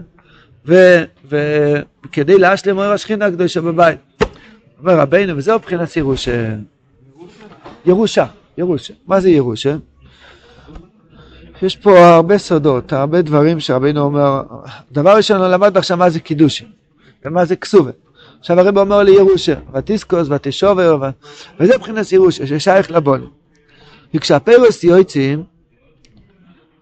וכדי 1.26 2.38
להשלים 2.38 2.78
אור 2.78 2.86
השכינה 2.86 3.26
הקדושה 3.26 3.62
בבית. 3.62 4.00
אומר 4.80 5.00
רבינו, 5.00 5.38
וזהו 5.38 5.60
מבחינת 5.60 5.98
ירושה. 5.98 6.56
ירושה, 7.86 8.26
ירושה. 8.58 8.94
מה 9.08 9.20
זה 9.20 9.30
ירושה? 9.30 9.76
יש 11.62 11.76
פה 11.76 12.16
הרבה 12.16 12.38
סודות, 12.38 12.94
הרבה 12.94 13.22
דברים 13.22 13.60
שרבינו 13.60 14.02
אומר, 14.02 14.42
דבר 14.92 15.16
ראשון 15.16 15.38
הוא 15.38 15.48
למד 15.48 15.78
עכשיו 15.78 15.98
מה 15.98 16.10
זה 16.10 16.20
קידושין, 16.20 16.68
ומה 17.26 17.46
זה 17.46 17.56
כסובה. 17.56 17.92
עכשיו 18.40 18.60
הרב 18.60 18.78
אומר 18.78 19.04
לי 19.04 19.12
ירושה, 19.12 19.56
ותסקוס 19.74 20.28
ותשובר, 20.30 20.98
ו... 21.02 21.06
וזה 21.60 21.78
מבחינת 21.78 22.12
ירושה, 22.12 22.48
ששייך 22.48 22.92
לבונים. 22.92 23.30
וכשהפירוס 24.14 24.84
יועצים, 24.84 25.44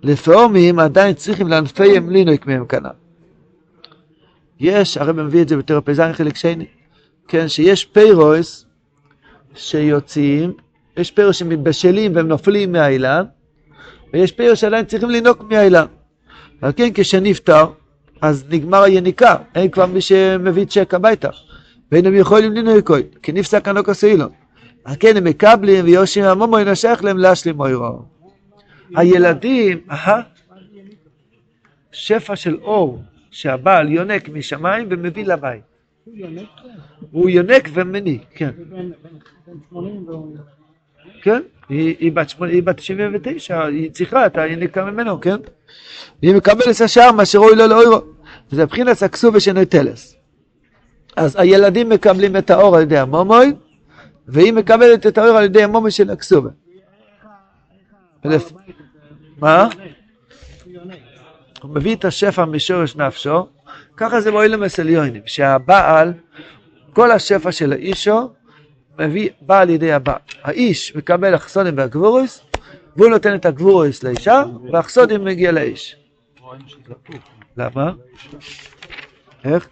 לפעמים 0.03 0.79
עדיין 0.79 1.13
צריכים 1.13 1.47
לענפי 1.47 1.99
לינוק 2.09 2.45
מהם 2.45 2.65
כנ"ל. 2.65 2.89
יש, 4.59 4.97
הרב 4.97 5.21
מביא 5.21 5.41
את 5.41 5.49
זה 5.49 5.57
בתור 5.57 5.79
פ"ז 5.79 5.99
חלק 6.13 6.35
שני, 6.35 6.65
כן, 7.27 7.47
שיש 7.47 7.85
פירוס 7.85 8.65
שיוצאים, 9.55 10.53
יש 10.97 11.11
פירוס 11.11 11.35
שמתבשלים 11.35 12.15
והם 12.15 12.27
נופלים 12.27 12.71
מהאילן, 12.71 13.25
ויש 14.13 14.31
פירוס 14.31 14.59
שעדיין 14.59 14.85
צריכים 14.85 15.09
לינוק 15.09 15.43
מהאילן. 15.43 15.85
ועל 16.61 16.71
כן 16.75 16.89
כשנפטר, 16.93 17.65
אז 18.23 18.45
נגמר 18.49 18.83
היניקה, 18.83 19.35
אין 19.55 19.69
כבר 19.69 19.85
מי 19.85 20.01
שמביא 20.01 20.65
צ'ק 20.65 20.93
הביתה. 20.93 21.29
ואין 21.91 22.05
הם 22.05 22.15
יכולים 22.15 22.53
לניקוי, 22.53 23.03
כי 23.23 23.31
נפסק 23.31 23.67
הנוק 23.67 23.89
הסילון. 23.89 24.29
על 24.85 24.95
כן 24.99 25.17
הם 25.17 25.23
מקבלים 25.23 25.85
ויושים 25.85 26.23
המומו 26.23 26.59
ינשך 26.59 26.99
להם 27.03 27.17
להשלים 27.17 27.59
אוירו. 27.59 28.01
הילדים, 28.95 29.81
אהה, 29.91 30.21
שפע 31.91 32.35
של 32.35 32.57
אור 32.61 33.03
שהבעל 33.31 33.91
יונק 33.91 34.29
משמיים 34.29 34.87
ומביא 34.89 35.25
לבית. 35.25 35.61
הוא 37.11 37.29
יונק 37.29 37.69
ומניק, 37.73 38.21
כן. 38.35 38.51
כן, 41.21 41.41
היא 41.69 42.11
בת 42.63 42.79
79, 42.79 43.65
היא 43.65 43.91
צריכה 43.91 44.25
את 44.25 44.37
היניקה 44.37 44.85
ממנו, 44.85 45.21
כן? 45.21 45.37
והיא 46.21 46.35
מקבלת 46.35 46.81
השאר 46.81 47.11
מאשר 47.11 47.39
אוי 47.39 47.55
לו 47.55 47.67
לאוירו. 47.67 48.12
וזה 48.53 48.63
מבחינת 48.63 49.01
הכסובה 49.01 49.39
שנטלס. 49.39 50.15
אז 51.15 51.35
הילדים 51.35 51.89
מקבלים 51.89 52.37
את 52.37 52.49
האור 52.49 52.75
על 52.75 52.81
ידי 52.81 52.97
המומוי, 52.97 53.53
והיא 54.27 54.53
מקבלת 54.53 55.07
את 55.07 55.17
האור 55.17 55.37
על 55.37 55.43
ידי 55.43 55.63
המומוי 55.63 55.91
של 55.91 56.09
הכסובה. 56.09 56.49
מה? 59.37 59.69
הוא 61.61 61.75
מביא 61.75 61.95
את 61.95 62.05
השפע 62.05 62.45
משורש 62.45 62.95
נפשו, 62.95 63.47
ככה 63.97 64.21
זה 64.21 64.31
באוילם 64.31 64.63
עליונים, 64.79 65.21
שהבעל, 65.25 66.13
כל 66.93 67.11
השפע 67.11 67.51
של 67.51 67.73
האישו, 67.73 68.29
מביא, 68.99 69.29
בא 69.41 69.63
ידי 69.69 69.93
הבעל. 69.93 70.19
האיש 70.43 70.95
מקבל 70.95 71.35
אכסונים 71.35 71.77
והגבורוס, 71.77 72.45
והוא 72.95 73.09
נותן 73.09 73.35
את 73.35 73.45
הגבורוס 73.45 74.03
לאישה, 74.03 74.43
והאכסונים 74.71 75.25
מגיע 75.25 75.51
לאיש. 75.51 75.95
למה? 77.57 77.91
איך? 79.45 79.67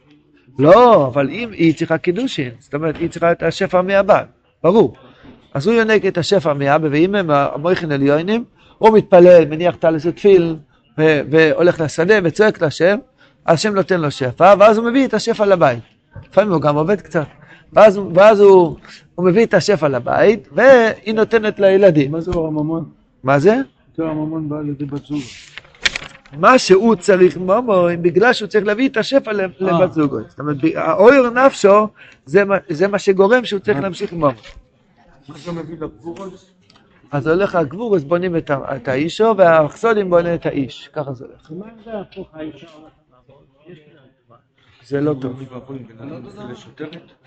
לא, 0.60 1.08
אבל 1.08 1.30
אם 1.30 1.50
היא 1.52 1.76
צריכה 1.76 1.98
קידושין, 1.98 2.52
זאת 2.60 2.74
אומרת, 2.74 2.98
היא 2.98 3.10
צריכה 3.10 3.32
את 3.32 3.44
השפע 3.44 3.82
מהבעל, 3.82 4.26
ברור. 4.63 4.96
אז 5.54 5.67
הוא 5.67 5.76
יונק 5.76 6.06
את 6.06 6.17
השפע 6.17 6.54
מאבא, 6.54 6.88
ואם 6.91 7.15
הם 7.15 7.30
המויכין 7.32 7.91
עליונים, 7.91 8.44
הוא 8.78 8.98
מתפלל, 8.98 9.46
מניח 9.46 9.76
טלס 9.76 10.06
ותפיל, 10.06 10.56
והולך 10.98 11.80
לשדה 11.80 12.15
וצועק 12.24 12.62
להשם, 12.62 12.98
השם 13.48 13.76
נותן 13.76 14.02
לו 14.02 14.12
שפע, 14.12 14.54
ואז 14.60 14.78
הוא 14.78 14.89
מביא 14.89 15.08
את 15.08 15.13
השפע 15.13 15.46
לבית. 15.46 15.80
לפעמים 16.30 16.54
הוא 16.54 16.62
גם 16.62 16.76
עובד 16.76 17.02
קצת. 17.02 17.28
ואז, 17.74 18.00
ואז 18.13 18.39
הוא, 18.39 18.78
הוא 19.15 19.26
מביא 19.26 19.46
את 19.46 19.54
השפע 19.54 19.88
לבית, 19.88 20.48
והיא 20.52 21.13
נותנת 21.13 21.60
לילדים. 21.60 22.12
מה 22.12 22.22
זה 22.22 22.32
אור 22.32 22.48
הממון? 22.48 22.89
מה 23.24 23.39
זה? 23.39 23.56
אור 24.00 24.08
הממון 24.08 24.50
בא 24.50 24.62
לידי 24.62 24.86
בת 24.86 25.06
זוג. 25.06 25.22
מה 26.38 26.60
שהוא 26.60 26.96
צריך 26.96 27.38
מומוים, 27.38 28.02
בגלל 28.02 28.34
שהוא 28.34 28.48
צריך 28.48 28.65
להביא 28.65 28.89
את 28.89 28.98
השפע 28.98 29.32
לבת 29.34 29.94
זוגו. 29.94 30.17
זאת 30.28 30.39
אומרת, 30.39 30.58
האויר 30.76 31.30
נפשו, 31.30 31.88
זה, 32.26 32.44
זה 32.70 32.88
מה 32.88 33.00
שגורם 33.00 33.46
שהוא 33.46 33.60
צריך 33.60 33.80
להמשיך 33.80 34.13
זה 35.36 35.52
מביא 35.52 35.76
לגבורוס? 35.80 36.52
אז 37.12 37.28
הולך 37.28 37.56
הגבורס, 37.56 38.04
בונים 38.04 38.38
את, 38.38 38.88
האישו, 38.88 39.34
והאחסונים 39.38 40.10
בונים 40.10 40.34
את 40.34 40.46
האיש. 40.46 40.89
ככה 40.94 41.13
זה 41.13 41.26
הולך. 41.26 41.52
מה 41.52 41.65
זה 44.84 45.02
לא 45.02 45.13
טוב. 45.22 45.41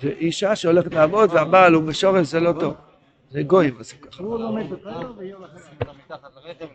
זה 0.02 0.08
אישה 0.08 0.56
שהולכת 0.56 0.94
לעבוד, 0.94 1.30
והבעל 1.32 1.74
הוא 1.74 1.82
משורש, 1.82 2.26
זה 2.26 2.40
לא 2.40 2.52
טוב. 2.60 2.74
זה 3.34 3.42
עושים 3.78 3.98
ככה. 3.98 4.22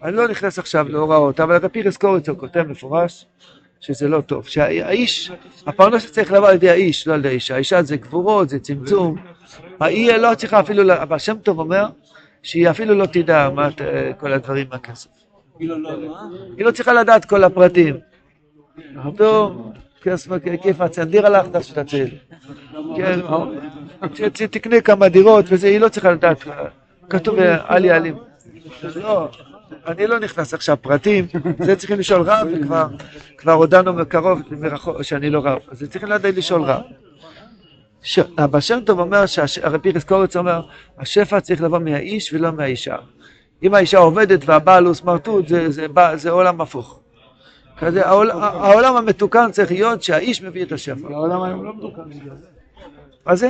אני 0.04 0.16
לא 0.16 0.28
נכנס 0.28 0.60
עכשיו 0.60 0.90
להוראות, 0.90 1.40
אבל 1.40 1.58
רבי 1.58 1.84
קוריצר 1.98 2.36
כותב 2.36 2.64
מפורש 2.64 3.26
שזה 3.80 4.08
לא 4.08 4.22
טוב. 4.22 4.48
שהאיש, 4.48 5.32
הפרנס 5.68 6.12
צריך 6.12 6.32
לבוא 6.32 6.48
על 6.48 6.56
ידי 6.56 6.70
האיש, 6.70 7.08
לא 7.08 7.14
על 7.14 7.20
ידי 7.20 7.28
האישה. 7.28 7.56
האישה 7.56 7.84
זה 7.84 7.98
גבורות, 7.98 8.50
זה 8.50 8.60
צמצום. 8.60 9.16
היא 9.80 10.12
לא 10.12 10.36
צריכה 10.36 10.60
אפילו, 10.60 10.94
אבל 10.94 11.18
שם 11.18 11.38
טוב 11.38 11.60
אומר 11.60 11.86
שהיא 12.44 12.70
אפילו 12.70 12.96
לא 12.96 13.06
תדע 13.06 13.50
מה 13.50 13.70
כל 14.20 14.34
הדברים 14.34 14.68
מהכסף. 14.72 15.10
היא 15.60 15.70
לא 16.66 16.72
צריכה 16.72 16.94
לדעת 16.94 17.26
כל 17.26 17.44
הפרטים. 17.44 17.98
טוב, 19.18 19.72
כיף 20.62 20.82
הצנדיר 20.82 21.26
הלך, 21.26 21.46
שתציל. 21.62 22.10
כן, 22.96 23.20
תקנה 24.52 24.82
כמה 24.82 25.10
דירות 25.10 25.46
וזה, 25.48 25.68
היא 25.68 25.80
לא 25.80 25.90
צריכה 25.90 26.12
לדעת. 26.12 26.44
כתוב 27.10 27.40
עלי 27.64 27.92
עלים. 27.92 28.16
לא, 28.96 29.30
אני 29.88 30.08
לא 30.08 30.20
נכנס 30.20 30.54
עכשיו 30.54 30.78
פרטים, 30.82 31.26
זה 31.60 31.76
צריכים 31.76 32.00
לשאול 32.00 32.22
רב, 32.22 32.48
וכבר 33.36 33.54
הודענו 33.54 33.94
מקרוב, 33.94 34.42
מרחוק, 34.52 35.02
שאני 35.02 35.30
לא 35.30 35.42
רב, 35.44 35.60
אז 35.68 35.84
צריכים 35.84 36.10
לדעת 36.10 36.36
לשאול 36.36 36.62
רב. 36.64 36.82
אבא 38.38 38.60
שם 38.60 38.80
טוב 38.86 39.00
אומר, 39.00 39.24
הרב 39.64 39.78
פירס 39.78 40.04
קורץ 40.04 40.36
אומר, 40.36 40.62
השפע 40.98 41.40
צריך 41.40 41.62
לבוא 41.62 41.80
מהאיש 41.80 42.34
ולא 42.34 42.52
מהאישה. 42.52 42.96
אם 43.64 43.74
האישה 43.74 43.98
עובדת 43.98 44.40
והבעל 44.46 44.86
הוא 44.86 44.94
סמרטוט, 44.94 45.46
זה 46.16 46.30
עולם 46.30 46.62
הפוך. 46.62 47.00
כזה, 47.80 48.08
העול, 48.08 48.32
העולם 48.32 48.96
המתוקן 48.96 49.52
צריך 49.52 49.72
להיות 49.72 50.04
שהאיש 50.04 50.42
מביא 50.42 50.64
את 50.64 50.72
השפע. 50.72 51.14
העולם 51.14 51.42
היום 51.42 51.64
לא 51.64 51.74
מתוקן. 51.78 52.02
מה 53.26 53.36
זה? 53.36 53.50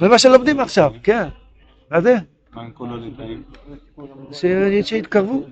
זה 0.00 0.08
מה 0.08 0.18
שלומדים 0.18 0.60
עכשיו, 0.60 0.90
כן. 1.02 1.28
מה 1.90 2.00
זה? 2.00 2.16
שיתקרבו. 4.82 5.42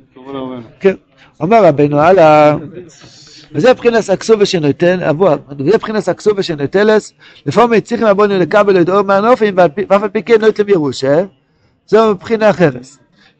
כן. 0.81 0.95
אומר 1.41 1.65
רבנו 1.65 1.99
הלאה, 2.01 2.57
וזה 3.53 3.71
מבחינת 3.71 4.09
הכסובה 4.09 4.47
שנותן, 4.47 5.03
אבו, 5.03 5.29
וזה 5.59 5.71
מבחינת 5.75 6.09
הכסובה 6.09 6.43
שנוטלס, 6.43 7.13
לפעמים 7.47 7.81
צריכים 7.81 8.07
הבונים 8.07 8.41
לקבל 8.41 8.81
את 8.81 8.89
אור 8.89 9.03
מהנופים, 9.03 9.55
ואף 9.57 10.03
על 10.03 10.09
פי 10.09 10.23
כן 10.23 10.41
נוטלם 10.41 10.69
ירושה, 10.69 11.25
זו 11.87 12.15
מבחינה 12.15 12.51
אחרת. 12.51 12.87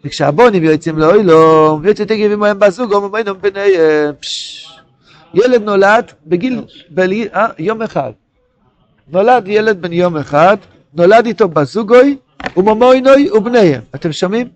וכשהבונים 0.05 0.65
יוצאים 0.65 0.99
לאוילום, 0.99 1.81
ויוצאים 1.83 2.09
תגיב 2.09 2.33
אם 2.33 2.43
הם 2.43 2.59
בזוג, 2.59 2.93
או 2.93 3.09
ממנו 3.09 3.35
ביניהם, 3.35 4.15
ילד 5.35 5.63
נולד 5.63 6.13
בגיל, 6.27 6.65
אה, 7.35 7.47
יום 7.59 7.83
אחד. 7.83 8.13
נולד 9.09 9.49
ילד 9.49 9.83
בן 9.83 9.93
יום 9.93 10.17
אחד, 10.17 10.57
נולד 10.95 11.27
איתו 11.27 11.49
בזוגוי, 11.49 12.17
ומומוינוי 12.57 13.31
ובניהם. 13.31 13.81
אתם 13.95 14.13
שומעים? 14.13 14.49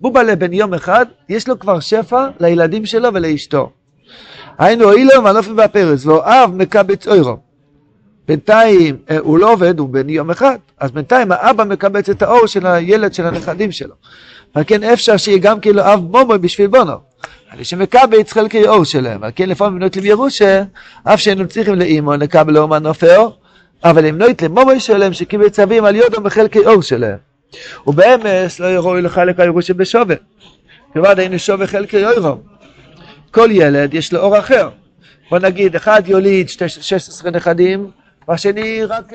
בובלה 0.00 0.36
בן 0.36 0.52
יום 0.52 0.74
אחד, 0.74 1.06
יש 1.28 1.48
לו 1.48 1.58
כבר 1.58 1.80
שפע 1.80 2.28
לילדים 2.40 2.86
שלו 2.86 3.14
ולאשתו. 3.14 3.70
היינו 4.58 4.92
אילום 4.92 5.26
הנופים 5.26 5.58
והפרס, 5.58 6.06
ואוהב 6.06 6.54
מקבץ 6.54 7.08
אוירו. 7.08 7.49
בינתיים 8.30 8.96
אה, 9.10 9.18
הוא 9.18 9.38
לא 9.38 9.52
עובד, 9.52 9.78
הוא 9.78 9.88
בן 9.88 10.08
יום 10.08 10.30
אחד, 10.30 10.56
אז 10.80 10.90
בינתיים 10.90 11.32
האבא 11.32 11.64
מקבץ 11.64 12.08
את 12.08 12.22
האור 12.22 12.46
של 12.46 12.66
הילד 12.66 13.14
של 13.14 13.26
הנכדים 13.26 13.72
שלו. 13.72 13.94
ועל 14.54 14.64
כן 14.66 14.82
אפשר 14.82 15.16
שיהיה 15.16 15.38
גם 15.38 15.60
כאילו 15.60 15.82
אב 15.82 16.00
מומוי 16.10 16.38
בשביל 16.38 16.66
בונו. 16.66 16.92
על 17.50 17.62
שמקבץ 17.62 18.32
חלקי 18.32 18.68
אור 18.68 18.84
שלהם, 18.84 19.24
על 19.24 19.30
כן 19.34 19.48
לפעמים 19.48 19.78
בנות 19.78 19.96
להם 19.96 20.04
ירושה, 20.04 20.62
אף 21.04 21.20
שהיינו 21.20 21.48
צריכים 21.48 21.74
לאימו 21.74 22.16
לקבל 22.16 22.58
אור 22.58 22.68
מהנופי 22.68 23.06
אבל 23.84 24.06
אם 24.06 24.18
נויט 24.18 24.42
למומוי 24.42 24.80
שלהם 24.80 25.12
שקיבל 25.12 25.48
צווים 25.48 25.84
על 25.84 25.96
יודו 25.96 26.20
בחלקי 26.20 26.66
אור 26.66 26.82
שלהם. 26.82 27.18
ובאמס 27.86 28.60
לא 28.60 28.66
יראו 28.66 28.94
לחלק 28.94 29.40
הירושה 29.40 29.74
בשווה. 29.74 30.16
כבוד 30.94 31.18
היינו 31.18 31.38
שווה 31.38 31.66
חלקי 31.66 32.06
אורו. 32.06 32.36
כל 33.30 33.48
ילד 33.52 33.94
יש 33.94 34.12
לו 34.12 34.20
אור 34.20 34.38
אחר. 34.38 34.68
בוא 35.30 35.38
נגיד, 35.38 35.76
אחד 35.76 36.02
יוליד 36.06 36.48
16 36.48 37.30
נכדים, 37.30 37.90
והשני 38.28 38.84
רק 38.84 39.12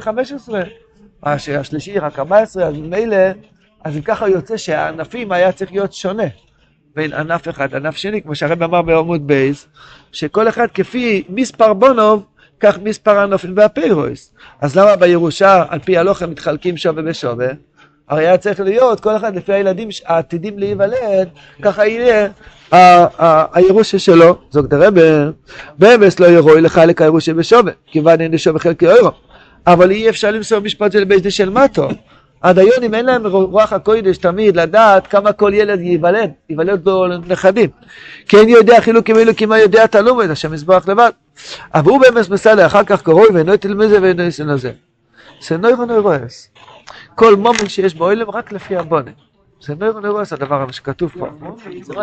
15. 0.00 0.62
השלישי 1.22 1.98
רק 1.98 2.18
14, 2.18 2.66
אז 2.66 2.74
ממילא, 2.74 3.16
אז 3.84 3.96
אם 3.96 4.02
ככה 4.02 4.28
יוצא 4.28 4.56
שהענפים 4.56 5.32
היה 5.32 5.52
צריך 5.52 5.72
להיות 5.72 5.92
שונה 5.92 6.26
בין 6.94 7.12
ענף 7.12 7.48
אחד 7.48 7.72
לענף 7.72 7.96
שני, 7.96 8.22
כמו 8.22 8.34
שהרב 8.34 8.62
אמר 8.62 8.82
בעמוד 8.82 9.26
בייס, 9.26 9.68
שכל 10.12 10.48
אחד 10.48 10.66
כפי 10.74 11.24
מספר 11.28 11.72
בונוב, 11.72 12.24
כך 12.60 12.78
מספר 12.78 13.18
ענפים 13.18 13.52
והפיירויס. 13.56 14.32
אז 14.60 14.76
למה 14.76 14.96
בירושה, 14.96 15.64
על 15.68 15.78
פי 15.78 15.98
הלוחם, 15.98 16.30
מתחלקים 16.30 16.76
שווה 16.76 17.02
בשווה? 17.02 17.48
הרי 18.08 18.26
היה 18.26 18.38
צריך 18.38 18.60
להיות, 18.60 19.00
כל 19.00 19.16
אחד 19.16 19.36
לפי 19.36 19.52
הילדים 19.52 19.88
העתידים 20.06 20.58
להיוולד, 20.58 21.28
ככה 21.62 21.86
יהיה 21.86 22.28
הירושה 23.52 23.98
שלו, 23.98 24.36
זאת 24.50 24.68
דרבה, 24.68 25.30
באמס 25.78 26.20
לא 26.20 26.26
ירוי 26.26 26.60
לחלק 26.60 27.02
הירושה 27.02 27.34
בשווה, 27.34 27.72
כיוון 27.86 28.20
אין 28.20 28.32
לשווה 28.32 28.60
חלקי 28.60 28.86
אוירו. 28.86 29.10
אבל 29.66 29.90
אי 29.90 30.08
אפשר 30.08 30.30
למסור 30.30 30.58
משפט 30.60 30.92
של 30.92 31.04
בית 31.04 31.24
של 31.28 31.50
מטו. 31.50 31.88
אם 32.82 32.94
אין 32.94 33.04
להם 33.04 33.26
רוח 33.26 33.72
הקודש 33.72 34.18
תמיד 34.18 34.56
לדעת 34.56 35.06
כמה 35.06 35.32
כל 35.32 35.50
ילד 35.54 35.80
ייוולד, 35.80 36.30
ייוולד 36.50 36.86
לו 36.86 37.06
נכדים. 37.26 37.70
כי 38.28 38.36
אין 38.36 38.48
יודע 38.48 38.80
חילוקים 38.80 39.16
אלו 39.16 39.36
כי 39.36 39.46
מה 39.46 39.58
יודע 39.58 39.86
תלומד, 39.86 40.30
השם 40.30 40.54
יסבוח 40.54 40.88
לבד. 40.88 41.10
אבל 41.74 41.90
הוא 41.90 42.00
באמת 42.00 42.30
מסלע, 42.30 42.66
אחר 42.66 42.84
כך 42.84 43.02
קרוי 43.02 43.28
ואינו 43.34 43.54
יתל 43.54 43.74
מזה 43.74 44.02
ואינו 44.02 44.22
יסן 44.22 44.46
לזה. 44.46 44.70
זה 45.40 45.56
נוירו 45.56 45.84
נוירואס. 45.84 46.48
כל 47.14 47.36
מומן 47.36 47.68
שיש 47.68 47.94
באוילם 47.94 48.30
רק 48.30 48.52
לפי 48.52 48.76
הבונן. 48.76 49.12
זה 49.66 49.74
נוירו 49.74 50.00
נוירואס 50.00 50.32
הדבר 50.32 50.70
שכתוב 50.70 51.12
פה. 51.18 51.28
זה 51.84 51.94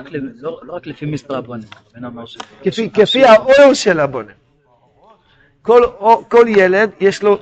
לא 0.41 0.73
רק 0.73 0.87
לפי 0.87 1.05
מספר 1.05 1.37
הבונן. 1.37 1.63
כפי 2.93 3.25
האור 3.25 3.73
של 3.73 3.99
הבונן. 3.99 4.31
כל, 5.61 6.45
ילד 6.47 6.89
יש 6.99 7.23
לו, 7.23 7.37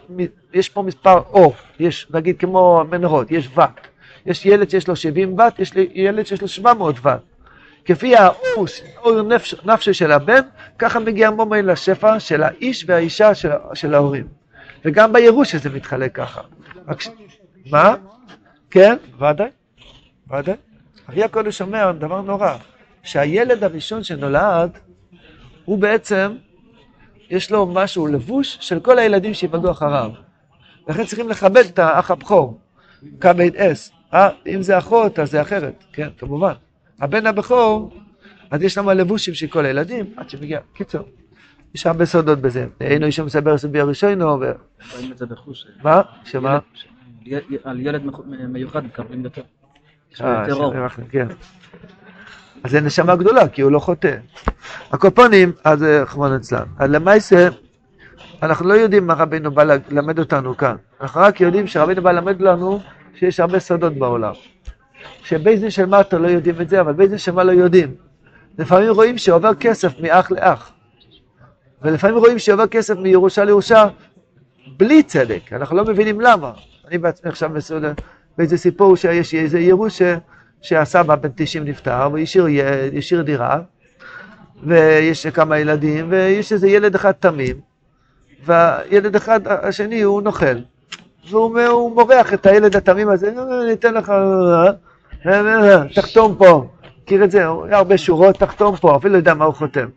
יש 0.53 0.69
פה 0.69 0.81
מספר 0.81 1.17
אור, 1.17 1.53
יש 1.79 2.07
נגיד 2.13 2.37
כמו 2.39 2.83
מנהרות, 2.89 3.31
יש 3.31 3.49
ואט. 3.55 3.87
יש 4.25 4.45
ילד 4.45 4.69
שיש 4.69 4.87
לו 4.87 4.95
70 4.95 5.37
ואט, 5.37 5.59
יש 5.59 5.71
ילד 5.93 6.25
שיש 6.25 6.41
לו 6.41 6.47
700 6.47 6.95
ואט. 7.01 7.21
כפי 7.85 8.15
האור, 8.15 8.65
אור 8.97 9.21
נפש, 9.21 9.55
נפשי 9.65 9.93
של 9.93 10.11
הבן, 10.11 10.41
ככה 10.79 10.99
מגיע 10.99 11.29
מומן 11.29 11.65
לשפע 11.65 12.19
של 12.19 12.43
האיש 12.43 12.85
והאישה 12.87 13.35
של, 13.35 13.49
של 13.73 13.93
ההורים. 13.93 14.27
וגם 14.85 15.13
בירוש 15.13 15.55
זה 15.55 15.69
מתחלק 15.69 16.15
ככה. 16.15 16.41
מה? 17.71 17.95
כן, 18.71 18.95
ודאי, 19.19 19.49
אחי 21.09 21.23
הקודש 21.23 21.61
אומר 21.61 21.91
דבר 21.91 22.21
נורא, 22.21 22.57
שהילד 23.03 23.63
הראשון 23.63 24.03
שנולד, 24.03 24.77
הוא 25.65 25.77
בעצם 25.77 26.35
יש 27.29 27.51
לו 27.51 27.65
משהו, 27.65 28.07
לבוש 28.07 28.57
של 28.61 28.79
כל 28.79 28.99
הילדים 28.99 29.33
שיפגעו 29.33 29.71
אחריו. 29.71 30.11
לכן 30.87 31.05
צריכים 31.05 31.29
לכבד 31.29 31.65
את 31.65 31.79
האח 31.79 32.11
הבכור, 32.11 32.59
כבד 33.19 33.55
אס. 33.55 33.91
אה, 34.13 34.29
אם 34.47 34.61
זה 34.61 34.77
אחות, 34.77 35.19
אז 35.19 35.31
זה 35.31 35.41
אחרת, 35.41 35.83
כן, 35.93 36.09
כמובן. 36.17 36.53
הבן 36.99 37.27
הבכור, 37.27 37.91
אז 38.51 38.61
יש 38.61 38.73
שם 38.73 38.89
לבושים 38.89 39.33
של 39.33 39.47
כל 39.47 39.65
הילדים, 39.65 40.13
עד 40.17 40.29
שמגיע. 40.29 40.59
קיצור, 40.73 41.01
יש 41.75 41.87
הרבה 41.87 42.05
סודות 42.05 42.39
בזה. 42.39 42.67
היינו 42.79 43.05
איש 43.05 43.19
מסבר 43.19 43.57
סובי 43.57 43.79
הראשונו, 43.79 44.39
ו... 44.41 44.51
מה? 45.83 46.01
שמה? 46.25 46.59
על 47.63 47.79
ילד 47.79 48.01
מיוחד 48.47 48.85
מקבלים 48.85 49.23
יותר. 49.23 49.41
אה, 50.21 50.43
כן. 51.11 51.27
אז 52.63 52.71
זה 52.71 52.81
נשמה 52.81 53.15
גדולה, 53.15 53.47
כי 53.47 53.61
הוא 53.61 53.71
לא 53.71 53.79
חוטא. 53.79 54.15
הקופונים, 54.91 55.51
אז 55.63 55.85
ליצלן. 56.31 56.65
אז 56.79 56.89
למעשה, 56.89 57.47
אנחנו 58.43 58.67
לא 58.67 58.73
יודעים 58.73 59.07
מה 59.07 59.13
רבינו 59.13 59.51
בא 59.51 59.63
ללמד 59.63 60.19
אותנו 60.19 60.57
כאן. 60.57 60.75
אנחנו 61.01 61.21
רק 61.21 61.41
יודעים 61.41 61.67
שרבינו 61.67 62.01
בא 62.01 62.11
ללמד 62.11 62.41
לנו 62.41 62.79
שיש 63.15 63.39
הרבה 63.39 63.59
סודות 63.59 63.93
בעולם. 63.93 64.33
שבייזן 65.23 65.69
של 65.69 65.85
מטה 65.85 66.17
לא 66.17 66.27
יודעים 66.27 66.61
את 66.61 66.69
זה, 66.69 66.81
אבל 66.81 66.93
בייזן 66.93 67.17
של 67.17 67.31
מה 67.31 67.43
לא 67.43 67.51
יודעים. 67.51 67.95
לפעמים 68.57 68.89
רואים 68.89 69.17
שעובר 69.17 69.55
כסף 69.55 69.99
מאח 69.99 70.31
לאח. 70.31 70.71
ולפעמים 71.81 72.17
רואים 72.17 72.39
שעובר 72.39 72.67
כסף 72.67 72.97
מירושה 72.97 73.43
לירושה 73.43 73.87
בלי 74.77 75.03
צדק. 75.03 75.53
אנחנו 75.53 75.75
לא 75.75 75.85
מבינים 75.85 76.21
למה. 76.21 76.51
אני 76.87 76.97
בעצמי 76.97 77.29
עכשיו 77.29 77.49
מסעודה 77.49 77.91
באיזה 78.37 78.57
סיפור 78.57 78.95
שיש 78.95 79.35
איזה 79.35 79.59
ירושה 79.59 80.17
שהסבא 80.61 81.15
בן 81.15 81.29
90 81.35 81.65
נפטר, 81.65 82.07
והוא 82.11 82.47
השאיר 82.97 83.21
דירה, 83.21 83.59
ויש 84.63 85.27
כמה 85.27 85.59
ילדים, 85.59 86.05
ויש 86.09 86.53
איזה 86.53 86.67
ילד 86.67 86.95
אחד 86.95 87.11
תמים, 87.11 87.55
והילד 88.45 89.15
אחד 89.15 89.39
השני 89.47 90.01
הוא 90.01 90.21
נוכל. 90.21 90.55
והוא 91.29 91.95
מורח 91.95 92.33
את 92.33 92.45
הילד 92.45 92.75
התמים 92.75 93.09
הזה, 93.09 93.33
אני 93.63 93.73
אתן 93.73 93.93
לך, 93.93 94.13
תחתום 95.95 96.35
פה. 96.35 96.67
מכיר 97.03 97.23
את 97.23 97.31
זה? 97.31 97.45
הרבה 97.71 97.97
שורות, 97.97 98.35
תחתום 98.35 98.75
פה, 98.75 98.95
אפילו 98.95 99.13
לא 99.13 99.17
יודע 99.17 99.33
מה 99.33 99.45
הוא 99.45 99.53
חותם. 99.53 99.87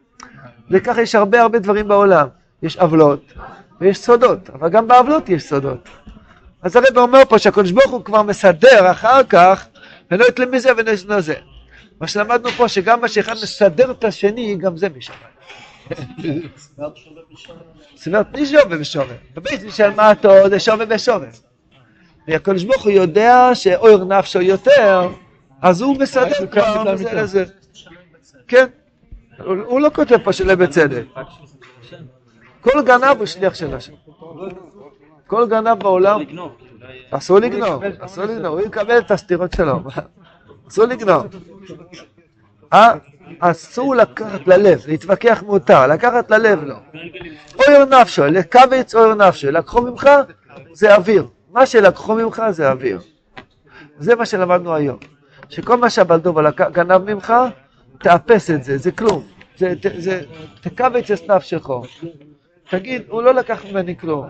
וככה 0.71 1.03
יש 1.03 1.15
הרבה 1.15 1.43
הרבה 1.43 1.59
דברים 1.59 1.89
בעולם. 1.89 2.27
יש 2.63 2.77
עוולות 2.77 3.33
ויש 3.81 3.99
סודות, 3.99 4.51
אבל 4.51 4.69
גם 4.69 4.89
בעוולות 4.89 5.29
יש 5.29 5.43
סודות. 5.43 5.89
אז 6.65 6.77
הרב 6.77 6.99
אומר 6.99 7.23
פה 7.29 7.39
שהקדוש 7.39 7.71
ברוך 7.71 7.91
הוא 7.91 8.05
כבר 8.05 8.23
מסדר 8.23 8.91
אחר 8.91 9.25
כך, 9.29 9.67
ולא 10.11 10.25
יתלה 10.25 10.47
מזה 10.47 10.71
ולא 10.77 11.21
זה. 11.21 11.35
מה 12.01 12.07
שלמדנו 12.07 12.51
פה, 12.51 12.69
שגם 12.69 13.01
מה 13.01 13.09
שאחד 13.09 13.33
מסדר 13.33 13.91
את 13.91 14.05
השני, 14.05 14.57
גם 14.57 14.77
זה 14.77 14.89
משמיים. 14.89 15.23
סברת 17.97 18.37
מי 18.37 18.47
שווה 18.47 18.77
ושווה. 18.81 19.15
בבית 19.35 19.61
של 19.71 19.91
מטו 19.91 20.49
זה 20.49 20.61
שווה 20.61 20.85
ושווה. 20.89 21.29
והקדוש 22.29 22.65
ברוך 22.65 22.83
הוא 22.83 22.93
יודע 22.93 23.51
שאויר 23.55 24.05
נפשו 24.05 24.43
יותר, 24.43 25.09
אז 25.63 25.81
הוא 25.81 25.97
מסדר 26.01 26.47
כבר 26.51 26.95
מזה 26.95 27.13
לזה. 27.13 27.45
כן. 28.49 28.67
הוא 29.39 29.57
הוא 29.67 29.81
לא 29.81 29.91
כותב 29.95 30.19
פה 30.25 30.33
שלא 30.33 30.55
בצדק. 30.55 31.05
כל 32.61 32.83
גנב 32.83 33.17
הוא 33.19 33.27
שליח 33.27 33.55
של 33.55 33.75
השם. 33.75 33.93
כל 35.27 35.47
גנב 35.49 35.79
בעולם, 35.83 36.21
אסור 37.11 37.39
לגנוב, 37.39 37.83
אסור 38.01 38.25
לגנוב, 38.25 38.59
הוא 38.59 38.61
יקבל 38.61 38.99
את 38.99 39.11
הסתירות 39.11 39.53
שלו. 39.53 39.81
אסור 40.69 40.85
לגנוב. 40.85 41.27
אה? 42.73 42.93
אסור 43.39 43.95
לקחת 43.95 44.47
ללב, 44.47 44.83
להתווכח 44.87 45.43
מותר, 45.47 45.87
לקחת 45.87 46.31
ללב 46.31 46.65
לא. 46.65 46.77
אויר 47.67 47.85
נפשו, 47.85 48.25
לקבץ 48.25 48.95
אויר 48.95 49.15
נפשו, 49.15 49.51
לקחו 49.51 49.83
ממך 49.83 50.11
זה 50.73 50.95
אוויר, 50.95 51.27
מה 51.51 51.67
שלקחו 51.67 52.15
ממך 52.15 52.43
זה 52.51 52.71
אוויר. 52.71 53.01
זה 53.99 54.17
מה 54.17 54.27
שלמדנו 54.27 54.75
היום, 54.75 54.99
שכל 55.49 55.77
מה 55.77 55.91
שהבלדובה 55.91 56.51
גנב 56.51 57.15
ממך, 57.15 57.35
תאפס 57.99 58.51
את 58.51 58.65
זה, 58.65 58.79
זה 58.79 58.93
כלום. 58.93 59.25
זה, 59.59 59.75
זה, 59.99 60.21
תקבץ 60.61 61.11
את 61.11 61.31
נפשך. 61.31 61.69
תגיד, 62.71 63.03
הוא 63.09 63.23
לא 63.23 63.35
לקח 63.35 63.65
ממני 63.65 63.99
כלום. 63.99 64.27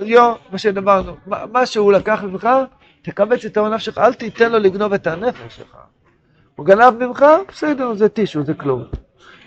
יו, 0.00 0.34
מה 0.52 0.58
שדיברנו, 0.58 1.16
מה 1.26 1.44
מה 1.52 1.66
שהוא 1.66 1.92
לקח 1.92 2.22
ממך, 2.22 2.48
תקבץ 3.02 3.44
את 3.44 3.56
העונה 3.56 3.78
שלך, 3.78 3.98
אל 3.98 4.14
תיתן 4.14 4.52
לו 4.52 4.58
לגנוב 4.58 4.92
את 4.92 5.06
הנפש 5.06 5.56
שלך. 5.56 5.76
הוא 6.56 6.66
גנב 6.66 7.06
ממך, 7.06 7.24
בסדר, 7.48 7.94
זה 7.94 8.08
טישו, 8.08 8.44
זה 8.44 8.54
כלום. 8.54 8.84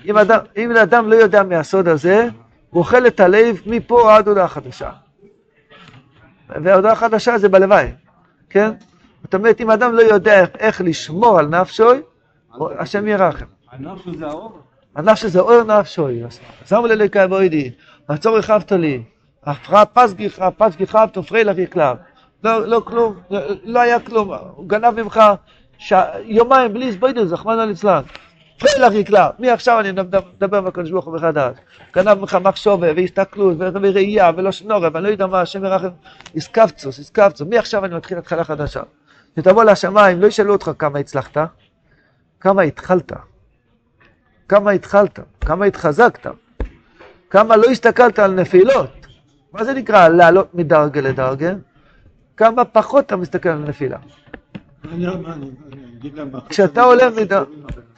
אם 0.06 0.18
אדם, 0.18 0.40
אם 0.58 0.72
אדם 0.72 1.10
לא 1.10 1.16
יודע 1.16 1.44
מהסוד 1.44 1.88
הזה, 1.88 2.28
הוא 2.70 2.80
אוכל 2.80 3.08
את 3.08 3.20
הלב 3.20 3.62
מפה 3.66 4.16
עד 4.16 4.28
הודעה 4.28 4.48
חדשה. 4.48 4.90
וההודעה 6.50 6.92
החדשה 6.92 7.38
זה 7.38 7.50
בלוואי, 7.50 7.92
כן? 8.50 8.72
זאת 9.24 9.34
אומרת, 9.34 9.62
אם 9.62 9.72
אדם 9.72 9.96
לא 9.96 10.02
יודע 10.02 10.42
איך, 10.42 10.50
איך 10.60 10.82
לשמור 10.82 11.40
על 11.40 11.48
נפשוי, 11.48 12.02
השם 12.80 13.08
ירחם. 13.08 13.46
הנפש 13.72 14.08
זה 14.08 14.28
האור. 14.28 14.60
הנפש 14.96 15.26
זה 15.26 15.40
אור 15.40 15.64
נפשוי. 15.64 16.24
שמו 16.66 16.88
לליקה 16.88 17.28
בוידי, 17.28 17.72
הצור 18.10 18.36
הרחבת 18.36 18.72
לי, 18.72 19.04
הפרעה 19.44 19.86
פס 19.86 20.14
גיחה, 20.14 20.52
פס 20.52 20.76
גיחה, 20.76 21.08
תופרי 21.08 21.44
לך 21.44 21.58
יקלב. 21.58 21.98
לא, 22.44 22.68
לא 22.68 22.82
כלום, 22.86 23.20
לא, 23.30 23.40
לא 23.64 23.80
היה 23.80 24.00
כלום, 24.00 24.34
הוא 24.56 24.70
גנב 24.70 25.04
ממך. 25.04 25.22
יומיים 26.24 26.74
בלי 26.74 26.92
סבוידל, 26.92 27.26
זכמנא 27.26 27.62
ליצלן. 27.62 28.02
פרי 28.60 28.70
לך 28.80 28.94
יקלב, 28.94 29.30
מעכשיו 29.40 29.80
אני 29.80 29.92
מדבר 29.92 30.58
עם 30.58 30.68
הקדוש 30.68 30.92
ברוך 30.92 31.06
הוא 31.06 31.16
מחדש. 31.16 31.56
גנב 31.96 32.14
ממך 32.20 32.38
מחשובה 32.44 32.88
והסתכלות 32.96 33.58
וראייה 33.60 34.32
ולא 34.38 34.52
שנורה 34.52 34.90
ואני 34.94 35.04
לא 35.04 35.10
יודע 35.10 35.28
מה, 35.28 35.42
השם 35.42 35.66
ירחם, 35.66 35.88
איסקבצוס, 36.36 37.00
איסקבצוס, 37.00 37.48
מעכשיו 37.50 37.86
אני 37.86 37.96
מתחיל 37.96 38.18
התחלה 38.18 38.44
חדשה. 38.44 38.82
כשתבוא 39.36 39.64
לשמיים, 39.64 40.22
לא 40.22 40.28
ישאלו 40.28 40.54
אותך 40.54 40.72
כמה 40.80 41.00
הצלחת, 41.00 41.38
כמה 42.40 42.62
התחלת. 42.62 43.12
כמה 44.50 44.72
התחלת, 44.72 45.20
כמה 45.42 45.66
התחזקת, 45.66 46.28
כמה 47.30 47.56
לא 47.56 47.72
הסתכלת 47.72 48.20
על 48.20 48.32
נפילות. 48.32 49.01
מה 49.54 49.64
זה 49.64 49.74
נקרא 49.74 50.08
לעלות 50.08 50.56
מדרגה 50.56 51.02
לדרגה? 51.02 51.54
כמה 52.38 52.66
פחות 52.66 53.06
אתה 53.06 53.16
מסתכל 53.16 53.50
על 53.50 53.58
נפילה. 53.58 53.98
אגיד 56.00 56.16
להם... 56.16 56.32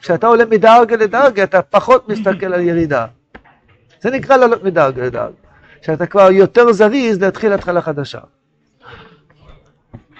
כשאתה 0.00 0.26
עולה 0.26 0.44
מדרגה 0.44 0.96
לדרגה, 0.96 1.42
אתה 1.42 1.62
פחות 1.62 2.08
מסתכל 2.08 2.54
על 2.54 2.60
ירידה. 2.60 3.06
זה 4.00 4.10
נקרא 4.10 4.36
לעלות 4.36 4.62
מדרגה 4.62 5.02
לדרגה. 5.02 5.34
כשאתה 5.82 6.06
כבר 6.06 6.30
יותר 6.30 6.72
זריז 6.72 7.22
להתחיל 7.22 7.52
התחלה 7.52 7.82
חדשה. 7.82 8.18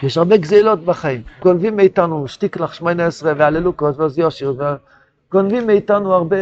יש 0.02 0.18
הרבה 0.18 0.36
גזילות 0.36 0.84
בחיים. 0.84 1.22
גונבים 1.42 1.76
מאיתנו 1.76 2.28
שטיקלח 2.28 2.72
שמונה 2.72 3.06
עשרה 3.06 3.32
והללוקות 3.36 3.98
ועוז 3.98 4.18
יושר, 4.18 4.54
גונבים 5.32 5.66
מאיתנו 5.66 6.14
הרבה, 6.14 6.36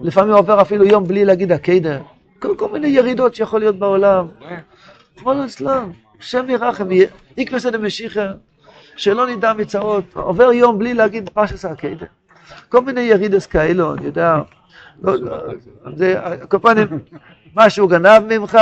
לפעמים 0.00 0.34
עובר 0.34 0.60
אפילו 0.60 0.84
יום 0.84 1.04
בלי 1.04 1.24
להגיד 1.24 1.52
הקיידר. 1.52 2.00
כל, 2.42 2.54
כל 2.56 2.68
מיני 2.68 2.88
ירידות 2.88 3.34
שיכול 3.34 3.60
להיות 3.60 3.78
בעולם. 3.78 4.26
רחמנא 5.16 5.42
ליצלן, 5.42 5.90
השם 6.20 6.50
ירחם, 6.50 6.88
איקרסא 7.38 7.70
דמשיחא, 7.70 8.32
שלא 8.96 9.26
נדע 9.26 9.52
מצרות, 9.52 10.04
עובר 10.14 10.52
יום 10.52 10.78
בלי 10.78 10.94
להגיד 10.94 11.28
פרשס 11.28 11.64
הקיידר. 11.64 12.06
כל 12.68 12.80
מיני 12.80 13.00
ירידס 13.00 13.46
כאלו, 13.46 13.94
אני 13.94 14.06
יודע, 14.06 14.36
לא, 15.02 15.16
לא, 15.16 15.36
כל 16.48 16.58
פנים, 16.58 16.86
משהו 17.56 17.88
גנב 17.88 18.38
ממך, 18.38 18.58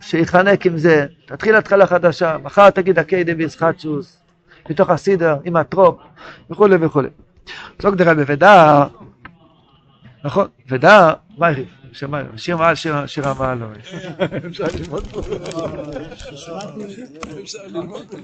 שיחנק 0.00 0.66
עם 0.66 0.78
זה, 0.78 1.06
תתחיל 1.26 1.56
התחלה 1.56 1.86
חדשה, 1.86 2.36
מחר 2.42 2.70
תגיד 2.70 2.98
הקיידה 2.98 3.34
בישחטשוס, 3.34 4.22
מתוך 4.70 4.90
הסידר, 4.90 5.36
עם 5.44 5.56
הטרופ, 5.56 5.96
וכולי 6.50 6.76
וכולי. 6.80 7.08
זוג 7.82 7.94
דרבי 7.94 8.22
ודע, 8.26 8.84
נכון, 10.24 10.48
ודע, 10.68 11.12
מה 11.38 11.50
יריב? 11.50 11.81
שיר 11.92 12.08
מעל 12.56 12.74
שיר 12.74 13.06
שיר 13.06 13.26
המעל. 13.28 13.58
אפשר 14.46 14.66
ללמוד 14.74 15.04
פה. 15.10 15.20
אפשר 17.42 17.66
ללמוד 17.66 18.06
פה. 18.10 18.16